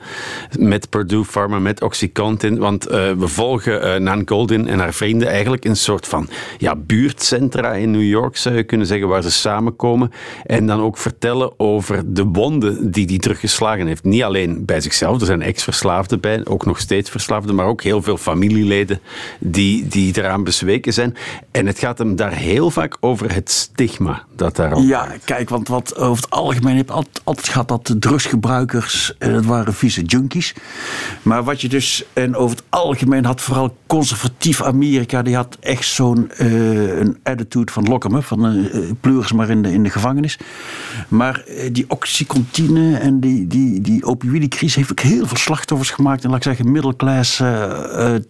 [0.58, 2.58] Met Purdue Pharma, met OxyContin.
[2.58, 6.28] Want eh, we volgen eh, Nan Goldin en haar vrienden eigenlijk in een soort van
[6.58, 10.12] ja, buurtcentra in New York, zou je kunnen zeggen, waar ze samenkomen.
[10.44, 14.04] En dan ook vertellen over de wonden die hij teruggeslagen heeft.
[14.04, 18.02] Niet alleen bij zichzelf, er zijn ex-verslaafden bij, ook nog steeds verslaafden, maar ook heel
[18.02, 19.00] veel familieleden
[19.38, 21.16] die, die eraan bezweken zijn.
[21.50, 25.68] En het gaat hem daar heel vaak over het stigma dat daarop Ja, kijk, want
[25.68, 30.02] wat over het algemeen heb altijd, altijd gehad dat de drugsgebruikers, eh, dat waren vieze
[30.02, 30.54] junkies.
[31.22, 35.86] Maar wat je dus, en over het algemeen had vooral conservatief Amerika, die had echt
[35.86, 39.90] zo'n een attitude van lock 'em up, van eh pleuris maar in de, in de
[39.90, 40.38] gevangenis.
[41.08, 46.24] Maar die oxycontine en die, die, die opioïdecrisis heeft ook heel veel slachtoffers gemaakt.
[46.24, 46.64] En laat ik zeggen,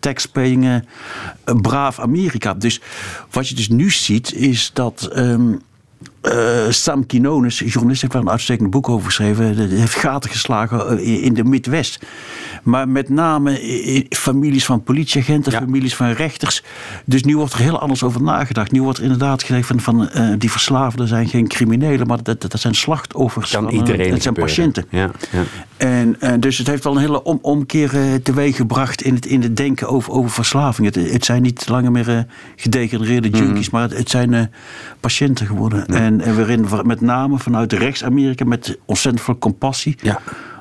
[0.01, 0.75] taxpaying, eh,
[1.45, 2.55] een braaf Amerika.
[2.55, 2.81] Dus
[3.31, 5.09] wat je dus nu ziet, is dat...
[5.12, 5.52] ehm,
[6.20, 9.68] eh, Sam Quinones, journalist, heeft daar een uitstekend boek over geschreven.
[9.68, 12.07] Die heeft gaten geslagen eh, in de Midwest.
[12.62, 15.59] Maar met name in families van politieagenten, Ja.
[15.59, 16.62] families van rechters.
[17.05, 18.72] Dus nu wordt er heel anders over nagedacht.
[18.72, 22.40] Nu wordt er inderdaad gezegd van, van eh, die verslaafden zijn geen criminelen, maar dat,
[22.40, 23.50] dat zijn slachtoffers.
[23.50, 24.55] kan eh, iedereen Het zijn gebeuren.
[24.55, 24.85] patiënten.
[24.90, 25.42] Ja, ja.
[25.77, 29.27] En eh, dus het heeft wel een hele om, omkeer eh, teweeg gebracht in het,
[29.27, 30.95] in het denken over, over verslaving.
[30.95, 32.19] Het, het zijn niet langer meer eh,
[32.57, 33.37] gedegenereerde Mhm.
[33.39, 34.51] junkies, maar het, het zijn
[35.01, 35.87] patiënten geworden.
[35.87, 40.21] En, en waarin wa- met name vanuit rechts-Amerika met ontzettend veel compassie Ja.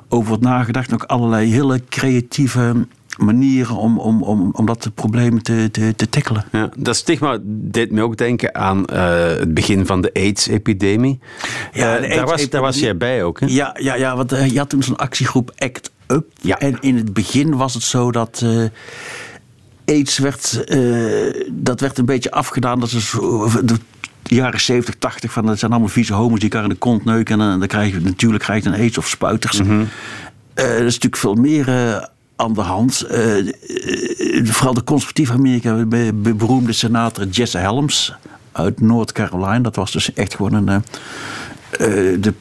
[0.10, 0.88] over wordt nagedacht.
[0.88, 6.10] En ook allerlei hele creatieve manieren om, om, om, om dat probleem te, te, te
[6.10, 6.46] tackelen.
[6.52, 11.20] Ja, dat stigma deed me ook denken aan eh, het begin van de AIDS-epidemie.
[11.74, 13.46] Ja, Eh, daar, was, daar was jij bij ook, hè?
[13.50, 16.26] Ja, ja, ja want eh, je had toen zo'n actiegroep ACT UP.
[16.42, 16.60] Ja.
[16.60, 18.46] En in het begin was het zo dat
[19.86, 20.66] AIDS werd,
[21.52, 22.80] dat werd een beetje afgedaan.
[22.80, 23.16] Dat is
[24.28, 27.06] de jaren 70, 80 van dat zijn allemaal vieze homo's die elkaar in de kont
[27.06, 27.42] neuken.
[27.42, 29.60] En dan krijg je natuurlijk krijg je een AIDS of spuiters.
[29.60, 29.70] Eh,
[30.56, 31.68] er is natuurlijk veel meer
[32.36, 33.02] aan de hand.
[33.02, 38.14] Eh, eh, vooral de conservatieve Amerika, be- beroemde senator Jesse Helms
[38.52, 39.60] uit North Carolina.
[39.60, 40.70] Dat was dus echt gewoon een.
[40.70, 40.82] eh,
[42.20, 42.34] de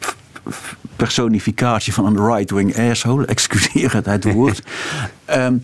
[0.97, 3.27] personificatie van een right-wing asshole.
[3.35, 4.63] Excuseer het uit het woord.
[5.25, 5.57] Ehm,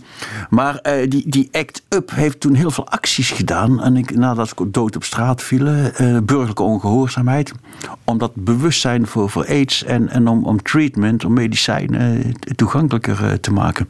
[0.50, 3.82] maar eh, die, die Act Up heeft toen heel veel acties gedaan.
[3.82, 7.52] En ik, nadat ik dood op straat vielen, eh, burgerlijke ongehoorzaamheid.
[8.04, 13.40] Om dat bewustzijn voor, voor AIDS en, en om, om treatment, om medicijnen eh, toegankelijker
[13.40, 13.88] te maken.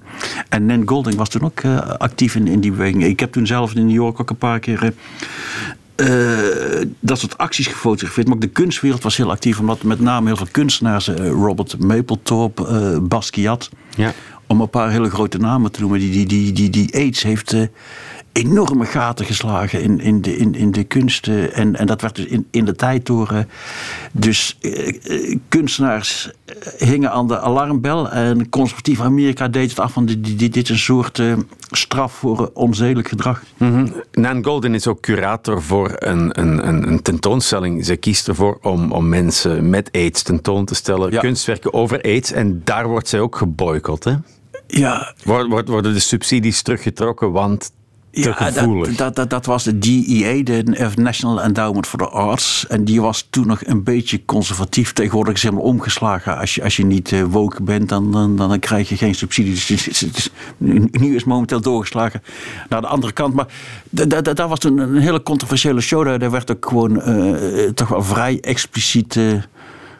[0.48, 1.64] En Nan Golding was toen ook
[1.98, 3.04] actief in, in die beweging.
[3.04, 4.92] Ik heb toen zelf in New York ook een paar keer.
[6.00, 8.26] Eh, dat soort acties gefotografeerd.
[8.26, 9.58] Maar ook de kunstwereld was heel actief.
[9.58, 13.70] Omdat met name heel veel kunstenaars, eh, Robert Mapplethorpe, eh, Basquiat.
[13.96, 14.12] Ja.
[14.46, 15.98] Om een paar hele grote namen te noemen.
[15.98, 17.56] Die, die, die, die, die AIDS heeft
[18.32, 21.54] enorme gaten geslagen in, in, de, in, in de kunsten.
[21.54, 23.44] En, en dat werd dus in, in de tijd door.
[24.12, 28.10] dus eh, eh, kunstenaars eh, hingen aan de alarmbel.
[28.10, 31.32] En conservatief Amerika deed het af van dit, dit, een soort eh,
[31.70, 33.42] straf voor onzedelijk gedrag.
[33.56, 33.86] Mhm.
[34.12, 37.84] Nan Golden is ook curator voor een, een, een, een tentoonstelling.
[37.84, 41.12] Ze kiest ervoor om, om mensen met AIDS tentoon te stellen.
[41.12, 41.20] Ja.
[41.20, 42.32] Kunstwerken over AIDS.
[42.32, 44.04] En daar wordt zij ook geboycott.
[44.04, 44.14] Hè?
[44.66, 47.72] Ja, Word- word- Worden de subsidies teruggetrokken, want
[48.10, 48.96] te Ja, gevoelig.
[48.96, 52.66] dat, dat, dat, was de DEA, de National Endowment for the Arts.
[52.66, 54.92] En die was toen nog een beetje conservatief.
[54.92, 56.38] Tegenwoordig is helemaal omgeslagen.
[56.38, 59.66] Als je, als je niet eh, woke bent, dan, dan, dan krijg je geen subsidies.
[59.66, 60.30] Dus
[60.90, 62.22] nu is het momenteel doorgeslagen
[62.68, 63.34] naar de andere kant.
[63.34, 63.46] Maar
[63.90, 66.18] da- da- da- dat was toen een hele controversiële show.
[66.20, 69.16] Daar, werd ook gewoon eh, toch wel vrij expliciet...
[69.16, 69.24] eh,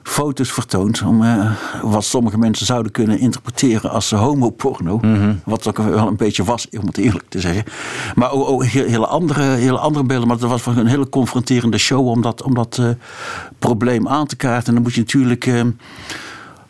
[0.03, 1.03] foto's vertoond.
[1.03, 1.51] Om, eh,
[1.83, 5.01] wat sommige mensen zouden kunnen interpreteren als homoporno.
[5.45, 7.65] Wat ook wel een beetje was, om het eerlijk te zeggen.
[8.15, 10.29] Maar ook, hele, andere, hele andere beelden.
[10.29, 12.89] Maar dat was een hele confronterende show om dat, om dat eh,
[13.59, 14.67] probleem aan te kaarten.
[14.69, 15.47] En dan moet je natuurlijk.
[15.47, 15.63] eh,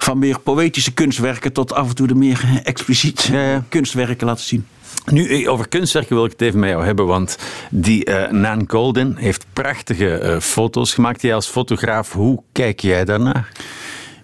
[0.02, 3.64] van meer poëtische kunstwerken tot af en toe de meer expliciet Ja, ja.
[3.68, 4.66] kunstwerken laten zien.
[5.06, 7.38] Nu, eh, over kunstwerken wil ik het even met jou hebben, want
[7.70, 11.22] die eh Nan Golden heeft prachtige eh, foto's gemaakt.
[11.22, 13.52] Jij als fotograaf, hoe kijk jij daarnaar?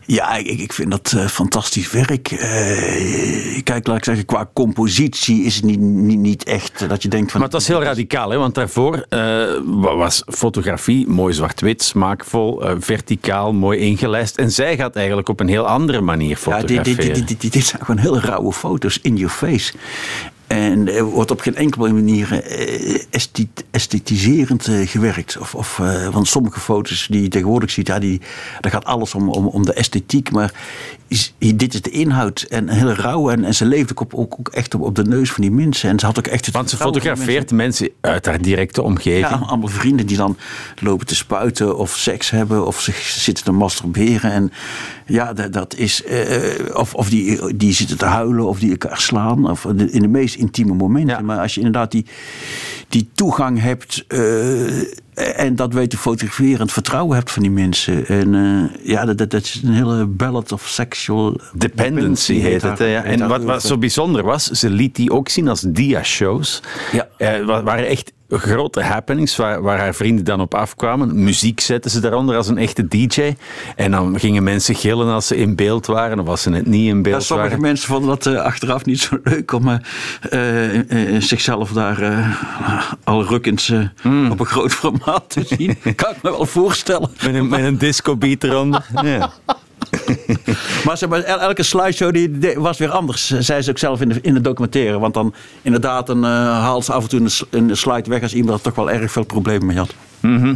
[0.09, 2.22] Ja, ik, ik vind dat fantastisch werk.
[3.64, 7.31] Kijk, laat ik zeggen, qua compositie is het niet, niet, niet echt dat je denkt
[7.31, 7.40] van...
[7.40, 8.37] Maar het was heel radicaal, hè?
[8.37, 9.07] want daarvoor
[9.64, 14.37] wa- was fotografie mooi zwart-wit, smaakvol, verticaal, mooi ingelijst.
[14.37, 17.14] En zij gaat eigenlijk op een heel andere manier Ja, fotograferen.
[17.14, 19.72] dit, dit, dit, dit zijn gewoon heel rauwe foto's in your face.
[20.46, 23.02] En wordt op geen enkele manier eh,
[23.70, 25.38] esthetiserend eh, gewerkt.
[25.38, 28.20] Of, of, eh, want sommige foto's die je tegenwoordig ziet, ja, die,
[28.61, 30.30] daar gaat alles om, om, om de esthetiek.
[30.30, 30.52] Maar
[31.09, 32.42] is, dit is de inhoud.
[32.42, 33.31] En heel rauw.
[33.31, 35.51] En, en ze leefde ook, op, ook, ook echt op, op de neus van die
[35.51, 35.90] mensen.
[35.90, 39.29] En ze had ook echt het Want ze fotografeert mensen uit haar directe omgeving.
[39.29, 40.37] ja, allemaal vrienden die dan
[40.83, 44.33] lopen te spuiten of seks hebben of zich zitten te masturberen.
[44.33, 44.53] En
[45.07, 46.05] ja, dat, dat is.
[46.05, 49.51] eh, of of die, die zitten te huilen of die elkaar slaan.
[49.51, 51.16] Of in de meest intieme momenten.
[51.16, 51.23] Ja.
[51.23, 52.07] Maar als je inderdaad die,
[52.88, 54.05] die toegang hebt.
[54.09, 54.21] eh,
[55.16, 58.07] en dat weet te fotograferen het vertrouwen hebt van die mensen.
[58.07, 62.79] En eh, ja, dat, dat, dat is een hele ballad of sexual Dependency heet het.
[62.79, 63.02] Ja.
[63.05, 66.62] En wat, wat zo bijzonder was, ze liet die ook zien als dia-shows.
[66.92, 67.09] Ja.
[67.16, 71.23] Eh, wa- waren echt grote happenings waar, waar haar vrienden dan op afkwamen.
[71.25, 73.35] Muziek zetten ze daaronder als een echte DJ.
[73.77, 76.89] En dan gingen mensen gillen als ze in beeld waren of als ze net niet
[76.89, 81.23] in Ja, beeld sommige mensen vonden dat eh, achteraf niet zo leuk om eh, eh,
[81.23, 82.25] zichzelf daar
[83.05, 83.55] al rukkend
[84.03, 84.31] Hmm.
[84.31, 85.79] op een groot formaat te zien.
[85.97, 87.11] kan ik me wel voorstellen.
[87.25, 88.87] Met een, met een disco-beat eronder.
[89.03, 89.33] Ja.
[90.85, 94.18] Maar, el- elke slideshow die, die was weer anders, zei ze ook zelf in de,
[94.22, 94.99] in de documentaire.
[94.99, 97.20] Want dan inderdaad dan, eh, haalt ze af en toe
[97.51, 99.94] een, een slide weg als iemand er toch wel erg veel problemen mee had.
[100.20, 100.55] Mhm.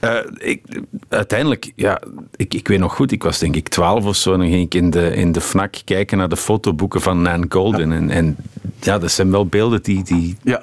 [0.00, 0.62] Eh, ik,
[1.08, 2.00] uiteindelijk, ja,
[2.36, 4.32] ik, ik weet nog goed, ik was denk ik twaalf of zo.
[4.32, 7.46] En dan ging ik in de, in de FNAC kijken naar de fotoboeken van Nan
[7.48, 7.92] Golden.
[7.92, 8.36] En, en
[8.80, 10.62] ja, dat zijn wel beelden die, die Ja,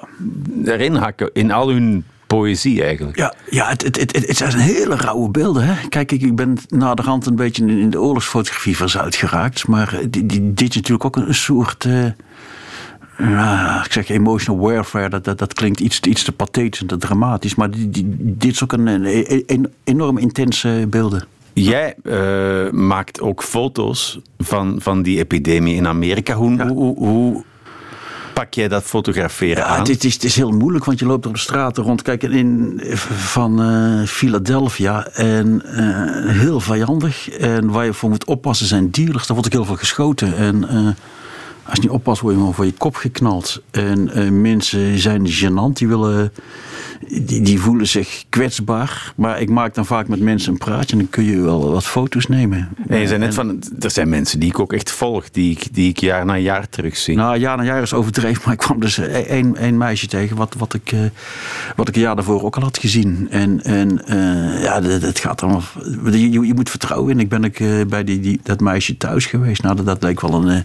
[0.64, 1.30] erin hakken.
[1.32, 2.04] In al hun
[2.36, 3.16] poëzie eigenlijk.
[3.16, 5.64] Ja, ja het, het, het, het zijn hele rauwe beelden.
[5.66, 5.88] Hè?
[5.88, 9.66] Kijk, ik, ik ben naderhand een beetje in, de oorlogsfotografie verzuid geraakt.
[9.66, 11.84] Maar eh, die, die, dit is natuurlijk ook een, soort.
[11.84, 12.04] eh,
[13.18, 16.96] ja, ik zeg emotional warfare, dat, dat, dat klinkt iets, iets te pathetisch en te
[16.96, 17.54] dramatisch.
[17.54, 21.24] Maar die, die- dit is ook een, een, een enorm intense beelden.
[21.52, 26.34] Jij eh, maakt ook foto's van, van die epidemie in Amerika.
[26.34, 26.68] Hoe, Ja.
[26.68, 27.44] hoe, hoe
[28.40, 29.78] pak jij dat fotograferen Ja, aan?
[29.78, 32.02] het, is- het, is, het is heel moeilijk, want je loopt op de straten rond.
[32.02, 32.80] Kijk, in,
[33.16, 37.30] van eh, Philadelphia en eh, heel vijandig.
[37.30, 39.26] En waar je voor moet oppassen zijn dealers.
[39.26, 40.36] Daar wordt ook heel veel geschoten.
[40.36, 40.76] En eh,
[41.64, 43.62] als je niet oppast, word je gewoon voor je kop geknald.
[43.70, 45.72] En mensen zijn gênant.
[45.72, 46.32] Die willen
[47.08, 49.12] die, die voelen zich kwetsbaar.
[49.16, 51.84] Maar ik maak dan vaak met mensen een praatje en dan kun je wel wat
[51.84, 52.68] foto's nemen.
[52.88, 55.74] En je zei net van, er zijn mensen die ik ook echt volg, die ik,
[55.74, 57.16] die ik jaar na jaar terugzie.
[57.16, 60.54] Nou, jaar na jaar is overdreven, maar ik kwam dus één één meisje tegen wat,
[60.58, 61.00] wat, ik, eh,
[61.76, 63.26] wat ik een jaar daarvoor ook al had gezien.
[63.30, 65.62] En, en eh, ja, het gaat allemaal.
[66.10, 67.20] Je, je moet vertrouwen in.
[67.20, 69.62] Ik ben ik, eh, bij die, die, dat meisje thuis geweest.
[69.62, 70.60] Nou, dat, dat leek wel een eh,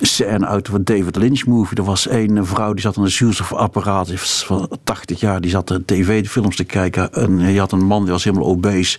[0.00, 1.76] scène uit een David Lynch movie.
[1.76, 5.37] Er was één vrouw die zat aan een zuurstofapparaat die was van 80 jaar.
[5.40, 7.12] Die zat tv-films te kijken.
[7.12, 8.98] En je had een man die was helemaal obese.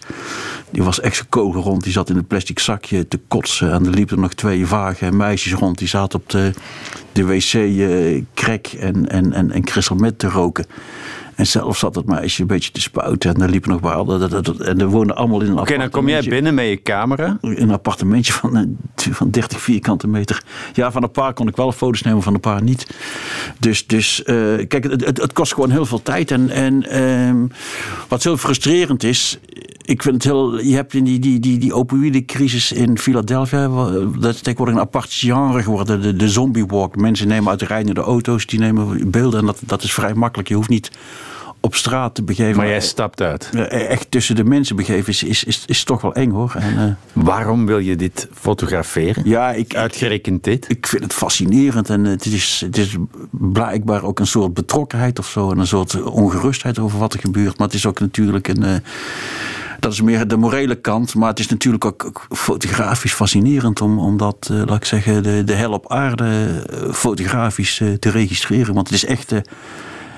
[0.69, 1.83] Die was echt kogel rond.
[1.83, 3.71] Die zat in een plastic zakje te kotsen.
[3.71, 5.77] En er liepen nog twee vage meisjes rond.
[5.77, 6.53] Die zaten op de,
[7.11, 10.65] de wc eh crack en, en, en, en te roken.
[11.39, 13.35] En zelf zat het meisje een beetje te spuiten.
[13.35, 14.21] En er liepen nog wel.
[14.59, 17.37] En er woonden allemaal in een Oké, dan kom jij binnen met je camera.
[17.41, 20.43] een appartementje van, eh, van 30 vierkante meter.
[20.73, 22.87] Ja, van een paar kon ik wel foto's nemen, van een paar niet.
[23.59, 24.35] Dus, dus eh,
[24.67, 26.31] kijk, het, het, het kost gewoon heel veel tijd.
[26.31, 27.47] En, en ehm,
[28.07, 29.39] wat zo frustrerend is,
[29.89, 30.59] ik vind het heel.
[30.59, 33.67] Je hebt in die, die, die, die opioïdecrisis in Philadelphia,
[34.19, 36.95] dat is tegenwoordig een apart genre geworden, de, de zombie walk.
[36.95, 40.49] Mensen nemen uit de rijdende auto's, die nemen beelden en dat, dat is vrij makkelijk.
[40.49, 40.91] Je hoeft niet
[41.61, 42.57] op straat te begeven.
[42.57, 43.49] Maar jij stapt uit.
[43.53, 46.53] Eh, Echt tussen de mensen begeven is, is, is, is toch wel eng hoor.
[46.57, 46.77] En,
[47.13, 49.23] eh, Waarom wil je dit fotograferen?
[49.25, 50.65] ja, ik, Uitgerekend dit?
[50.69, 52.95] ik vind het fascinerend en het is, het is
[53.31, 55.51] blijkbaar ook een soort betrokkenheid of zo.
[55.51, 57.57] En een soort ongerustheid over wat er gebeurt.
[57.57, 58.63] Maar het is ook natuurlijk een.
[58.63, 58.75] eh,
[59.79, 61.15] dat is meer de morele kant.
[61.15, 65.43] Maar het is natuurlijk ook, fotografisch fascinerend om, om dat, eh, laat ik zeggen, de,
[65.43, 68.73] de hel op aarde eh, fotografisch eh, te registreren.
[68.73, 69.33] Want het is echt.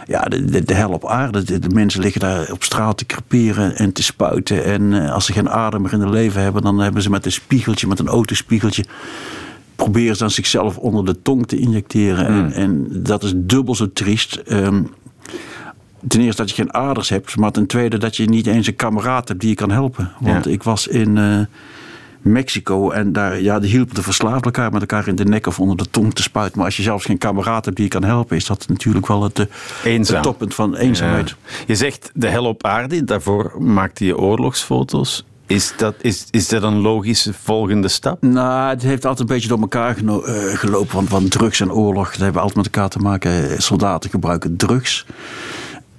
[0.07, 1.43] ja, de, de, de hel op aarde.
[1.43, 4.63] De, de mensen liggen daar op straat te creperen en te spuiten.
[4.63, 7.31] En als ze geen adem meer in hun leven hebben, dan hebben ze met een
[7.31, 8.85] spiegeltje, met een autospiegeltje,
[9.75, 12.25] proberen ze dan zichzelf onder de tong te injecteren.
[12.25, 14.35] En, en dat is dubbel zo triest.
[14.35, 14.83] Ehm,
[16.07, 18.75] ten eerste dat je geen aders hebt, maar ten tweede dat je niet eens een
[18.75, 20.11] kameraad hebt die je kan helpen.
[20.19, 20.51] Want Ja.
[20.51, 21.39] ik was in eh,
[22.21, 25.59] Mexico en daar ja, die hielpen de verslaafd elkaar met elkaar in de nek of
[25.59, 26.57] onder de tong te spuiten.
[26.57, 29.23] Maar als je zelfs geen kameraad hebt die je kan helpen, is dat natuurlijk wel
[29.23, 29.45] het, eh,
[29.83, 30.15] Eenzaam.
[30.15, 31.29] het toppunt van eenzaamheid.
[31.29, 31.35] Ja.
[31.67, 35.25] Je zegt de hel op aarde, daarvoor maakte je oorlogsfoto's.
[35.47, 38.21] Is dat, is, is dat een logische volgende stap?
[38.21, 40.95] Nou, het heeft altijd een beetje door elkaar geno- eh, gelopen.
[40.95, 43.61] Want, want drugs en oorlog, dat hebben altijd met elkaar te maken.
[43.61, 45.05] Soldaten gebruiken drugs.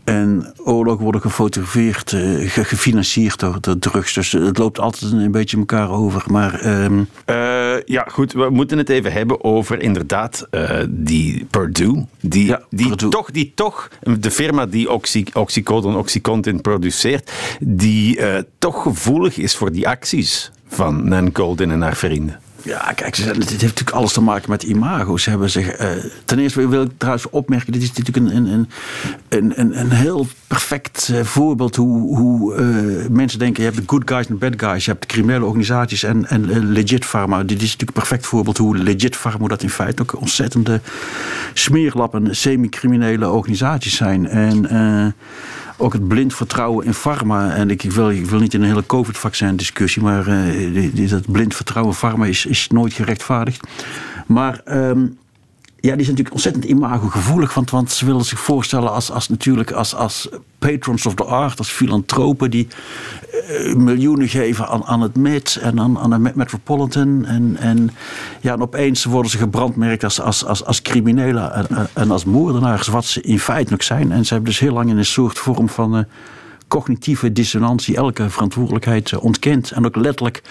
[0.05, 4.13] En oorlog worden gefotografeerd, eh, ge- gefinancierd door, door drugs.
[4.15, 6.23] Dus het loopt altijd een beetje elkaar over.
[6.27, 12.05] Maar ehm, Eh, ja, goed, we moeten het even hebben over inderdaad eh, die Purdue.
[12.21, 13.09] Die, Ja, die, Purdue.
[13.11, 13.89] Toch, die toch,
[14.19, 20.51] de firma die Oxy, Oxycodon, Oxycontin produceert, die eh, toch gevoelig is voor die acties
[20.69, 22.41] van Nan Goldin en haar vrienden.
[22.65, 25.17] Ja, kijk, het heeft natuurlijk alles te maken met imago.
[25.17, 25.89] Ze hebben zich, eh,
[26.25, 28.69] ten eerste wil ik trouwens opmerken, dit is natuurlijk een, een,
[29.29, 33.89] een, een, een heel perfect eh, voorbeeld hoe, hoe eh, mensen denken, je hebt de
[33.91, 37.43] good guys en bad guys, je hebt de criminele organisaties en, en legit pharma.
[37.43, 40.81] Dit is natuurlijk een perfect voorbeeld hoe legit pharma, dat in feite ook ontzettende
[41.53, 44.29] smeerlappen, semi-criminele organisaties zijn.
[44.29, 44.67] En
[45.83, 47.55] ook het blind vertrouwen in pharma.
[47.55, 51.55] En ik, wil, ik wil niet in een hele COVID-vaccin discussie, maar eh, dat blind
[51.55, 53.69] vertrouwen in pharma is, is nooit gerechtvaardigd.
[54.27, 55.07] Maar ehm,
[55.83, 57.55] ja, die zijn natuurlijk ontzettend imagogevoelig.
[57.55, 61.59] Want, want ze willen zich voorstellen als, als natuurlijk als, als patrons of the art,
[61.59, 62.69] als filantropen die
[63.49, 67.25] eh, miljoenen geven aan, aan het Met en aan, aan Metropolitan.
[67.25, 67.91] En, en,
[68.41, 72.87] ja, en opeens worden ze gebrandmerkt als, als, als, als criminelen en, en- als moordenaars,
[72.87, 74.13] wat ze in feite ook zijn.
[74.13, 76.03] En ze hebben dus heel lang in een soort vorm van eh,
[76.69, 79.71] cognitieve dissonantie elke verantwoordelijkheid eh, ontkend.
[79.71, 80.43] En ook letterlijk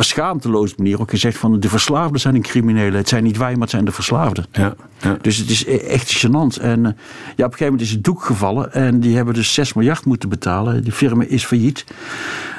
[0.00, 2.94] een schaamteloze manier ook gezegd van de verslaafden zijn een criminelen.
[2.94, 4.46] Het zijn niet wij, maar het zijn de verslaafden.
[4.52, 5.16] Ja, ja.
[5.20, 6.62] Dus het is e- echt gênant.
[6.62, 6.92] En eh,
[7.36, 8.72] ja, op een gegeven moment is het doek gevallen.
[8.72, 10.82] En die hebben dus 6 miljard moeten betalen.
[10.82, 11.84] Die firma is failliet.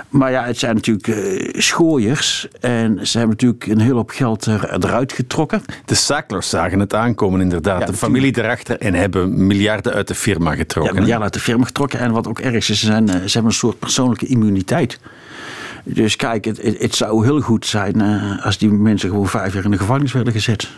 [0.10, 2.47] Maar ja, het zijn natuurlijk eh schooiers.
[2.60, 5.62] En ze hebben natuurlijk een hele hoop geld er, eruit getrokken.
[5.86, 7.80] De Sacklers zagen het aankomen inderdaad.
[7.80, 10.97] Ja, de familie erachter en hebben miljarden uit de firma Ja, getrokken.
[10.97, 11.99] een jaar uit de firma getrokken.
[11.99, 14.99] En wat ook erg is, ze, zijn, eh, ze hebben een soort persoonlijke immuniteit.
[15.84, 19.54] Dus kijk, het, het, het zou heel goed zijn eh, als die mensen gewoon vijf
[19.54, 20.70] jaar in de gevangenis werden gezet.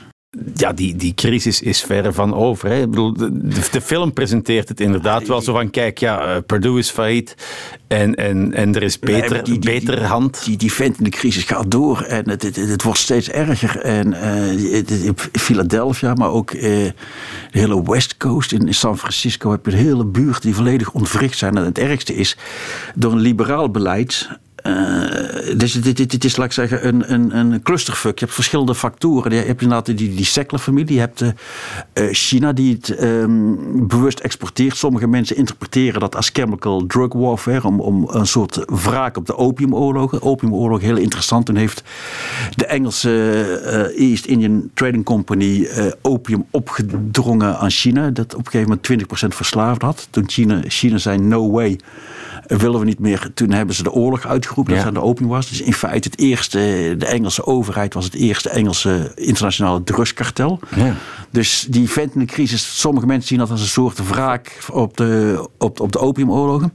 [0.56, 2.70] ja, die, die crisis is verre van over.
[2.70, 2.82] Hè.
[2.82, 6.89] Ik bedoel, de, film presenteert het inderdaad wel zo van: kijk, ja, eh, Purdue is
[6.89, 7.36] failliet
[7.88, 10.46] en, en, en er is beter, Nee, die- die- betere die- hand.
[10.46, 13.80] Die, die vent in de crisis gaat door en het, het, het wordt steeds erger.
[13.80, 16.94] En eh, Philadelphia, maar ook de
[17.52, 21.38] hele West Coast in, in San Francisco heb je een hele buurt die volledig ontwricht
[21.38, 21.58] zijn.
[21.58, 22.38] En het ergste is,
[22.96, 24.30] door een liberaal beleid
[24.63, 28.19] eh, dus dit, is, laat ik zeggen, een, een, een clusterfuck.
[28.19, 29.32] Je hebt verschillende factoren.
[29.32, 30.93] Je hebt inderdaad die, die Sackler-familie.
[30.93, 31.30] Je hebt eh,
[31.93, 33.56] eh, China die het ehm,
[33.88, 34.78] bewust exporteert.
[34.78, 37.67] Sommige mensen interpreteren dat als chemical drug warfare.
[37.67, 40.21] Om, om een soort wraak op de opiumoorlogen.
[40.21, 41.45] Opiumoorlog, heel interessant.
[41.45, 41.84] Toen heeft
[42.55, 45.68] de Engelse East Indian Trading Company
[46.01, 48.09] opium opgedrongen aan China.
[48.09, 50.07] Dat op een gegeven moment 20% verslaafd had.
[50.09, 51.80] Toen China, China zei no way
[52.47, 53.32] willen we niet meer.
[53.34, 54.26] Toen hebben ze de oorlog
[54.58, 54.88] uitgeroepen dat Ja.
[54.88, 55.49] aan de opium was.
[55.49, 60.60] Dus in feite het eerste, de Engelse overheid was het eerste Engelse internationale drugskartel.
[60.76, 60.95] Ja.
[61.30, 65.91] Dus die fentanyl-crisis, sommige mensen zien dat als een soort wraak op de, op, op
[65.91, 66.74] de opiumoorlogen.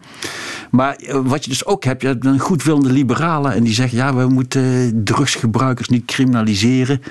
[0.71, 3.99] Maar eh, wat je dus ook hebt, je hebt een goedwillende liberalen en die zeggen
[3.99, 7.03] ja, we moeten drugsgebruikers niet criminaliseren.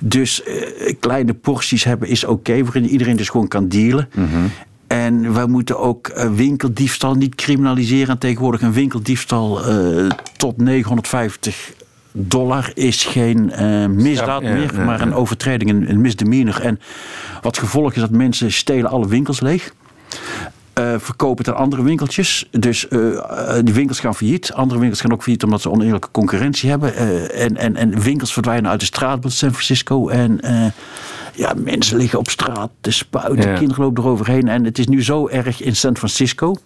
[0.00, 4.08] Dus eh, kleine porties hebben is oké, waarin iedereen dus gewoon kan dealen.
[4.86, 8.08] En wij moeten ook eh, winkeldiefstal niet criminaliseren.
[8.08, 10.06] En tegenwoordig een winkeldiefstal eh,
[10.36, 11.72] tot 950
[12.12, 16.60] dollar is geen eh, misdaad Ja, ja, meer, ja, maar een overtreding, een, een misdemeanor.
[16.60, 16.80] En
[17.42, 19.74] wat gevolg is dat mensen stelen alle winkels leeg.
[20.98, 22.48] verkopen het aan andere winkeltjes.
[22.50, 22.86] Dus
[23.64, 24.52] die winkels gaan failliet.
[24.52, 26.96] Andere winkels gaan ook failliet omdat ze oneerlijke concurrentie hebben.
[27.32, 30.08] En, en, en winkels verdwijnen uit de straat van San Francisco.
[30.08, 30.40] En
[31.36, 33.50] ja, mensen liggen op straat te spuiten.
[33.50, 33.58] Ja.
[33.58, 34.48] Kinderen lopen eroverheen.
[34.48, 36.56] En het is nu zo erg in San Francisco.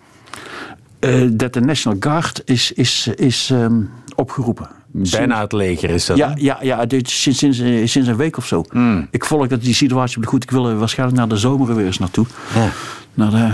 [0.99, 3.81] eh, dat de National Guard is, is, is ehm,
[4.15, 4.69] opgeroepen.
[4.93, 6.17] Bijna het leger is dat.
[6.17, 7.59] Ja, ja, ja sinds, sinds,
[7.93, 8.65] sinds een week of zo.
[8.71, 9.09] Hmm.
[9.11, 10.43] Ik volg dat die situatie op de goed.
[10.43, 12.27] Ik wil er waarschijnlijk naar de zomer er weer eens naartoe.
[12.55, 12.71] Ja.
[13.15, 13.49] Naar de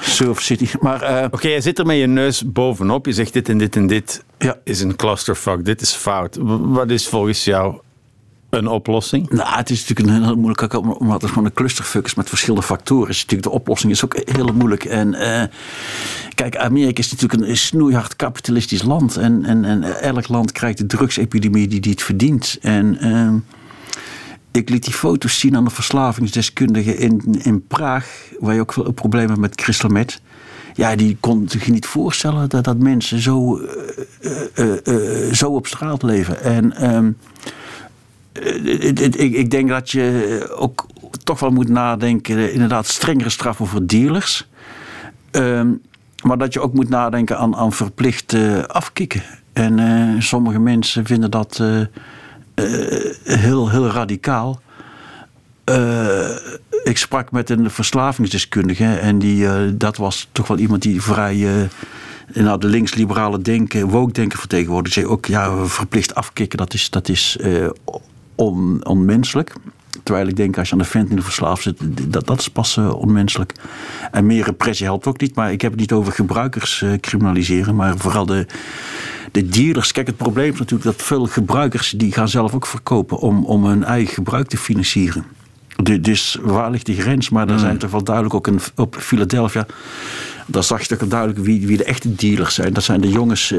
[0.00, 0.68] Surf City.
[0.80, 3.06] Maar eh, Oké, je zit er met je neus bovenop.
[3.06, 4.56] Je zegt dit en dit en dit Ja.
[4.64, 5.64] is een clusterfuck.
[5.64, 6.38] Dit is fout.
[6.60, 7.74] Wat is volgens jou
[8.58, 9.30] een oplossing?
[9.30, 12.66] nou, het is natuurlijk een heel moeilijk, omdat het gewoon een clusterfuck is met verschillende
[12.66, 13.08] factoren.
[13.08, 14.84] Is natuurlijk de oplossing is ook heel moeilijk.
[14.84, 15.48] En eh,
[16.34, 19.16] kijk, Amerika is natuurlijk een snoeihard kapitalistisch land.
[19.16, 22.58] En, en, en elk land krijgt de drugsepidemie die, die het verdient.
[22.60, 23.36] En ehm,
[24.50, 28.92] ik liet die foto's zien aan de verslavingsdeskundige in, in Praag, waar je ook veel
[28.92, 30.20] problemen hebt met crystal meth.
[30.74, 33.60] Ja, die kon zich niet voorstellen dat, dat mensen zo,
[34.54, 36.42] eh, eh, zo op straat leven.
[36.42, 37.12] En ehm, eh,
[38.32, 40.86] ik, ik denk dat je ook
[41.24, 44.48] toch wel moet nadenken, eh, inderdaad, strengere straffen voor dealers.
[45.30, 45.70] Ehm,
[46.22, 49.22] maar dat je ook moet nadenken aan, aan verplicht eh, afkicken.
[49.52, 54.60] En eh, sommige mensen vinden dat eh, eh, heel, heel radicaal.
[55.64, 56.28] Eh,
[56.84, 61.46] ik sprak met een verslavingsdeskundige en die, eh, dat was toch wel iemand die vrij
[61.46, 65.00] eh, nou, de links-liberale denken, woke denken vertegenwoordigde.
[65.00, 67.68] Die zei ook, ja, verplicht afkicken, dat is, dat is eh,
[68.46, 69.52] on, onmenselijk.
[70.02, 71.78] Terwijl ik denk, als je aan de fentanyl verslaafd zit,
[72.12, 73.52] dat, dat is pas eh, onmenselijk.
[74.10, 75.34] En meer repressie helpt ook niet.
[75.34, 78.46] Maar ik heb het niet over gebruikers eh, criminaliseren, maar vooral de,
[79.32, 79.92] de dealers.
[79.92, 83.64] Kijk, het probleem is natuurlijk dat veel gebruikers die gaan zelf ook verkopen om, om
[83.64, 85.24] hun eigen gebruik te financieren.
[85.82, 87.30] Du- Dus waar ligt die grens?
[87.30, 89.66] Maar er zijn toch wel duidelijk ook in, op Philadelphia.
[90.46, 92.72] Daar zag je toch duidelijk wie, wie de echte dealers zijn.
[92.72, 93.58] Dat zijn de jongens eh,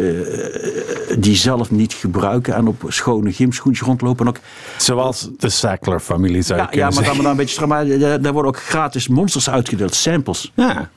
[1.19, 4.25] die zelf niet gebruiken en op schone gymschoentjes rondlopen.
[4.25, 4.39] En ook
[4.77, 7.13] Zoals de Sackler-familie zou je ja, ja, maar dan, zeggen.
[7.15, 7.67] maar dan een beetje strak.
[7.69, 10.51] Maar eh, daar worden ook gratis monsters uitgedeeld, samples.
[10.55, 10.89] Ja,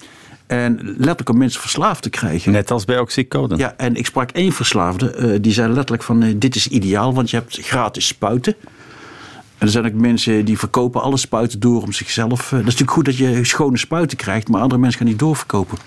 [0.47, 2.53] En letterlijk om mensen verslaafd te krijgen.
[2.53, 3.61] net als bij Oxycodone.
[3.63, 5.11] Ja, en ik sprak één verslaafde.
[5.11, 8.55] eh, die zei letterlijk van, dit is ideaal, want je hebt gratis spuiten.
[9.59, 12.45] En er zijn ook mensen die verkopen alle spuiten door om zichzelf...
[12.45, 14.49] eh, dat is natuurlijk goed dat je schone spuiten krijgt...
[14.49, 15.79] maar andere mensen gaan niet doorverkopen.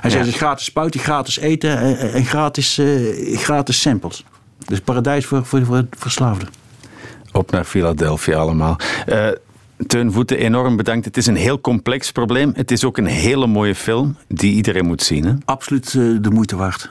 [0.00, 0.22] Hij Ja.
[0.22, 4.24] dus gratis spuiten, gratis eten en, en gratis, eh, gratis samples.
[4.66, 6.48] Dus paradijs voor, voor, voor verslaafden.
[7.32, 8.76] Op naar Philadelphia allemaal.
[9.06, 9.28] Eh
[9.86, 11.04] Teun Voeten, enorm bedankt.
[11.04, 12.52] Het is een heel complex probleem.
[12.54, 15.24] Het is ook een hele mooie film die iedereen moet zien.
[15.24, 15.32] Hè?
[15.44, 16.84] Absoluut eh, de moeite waard.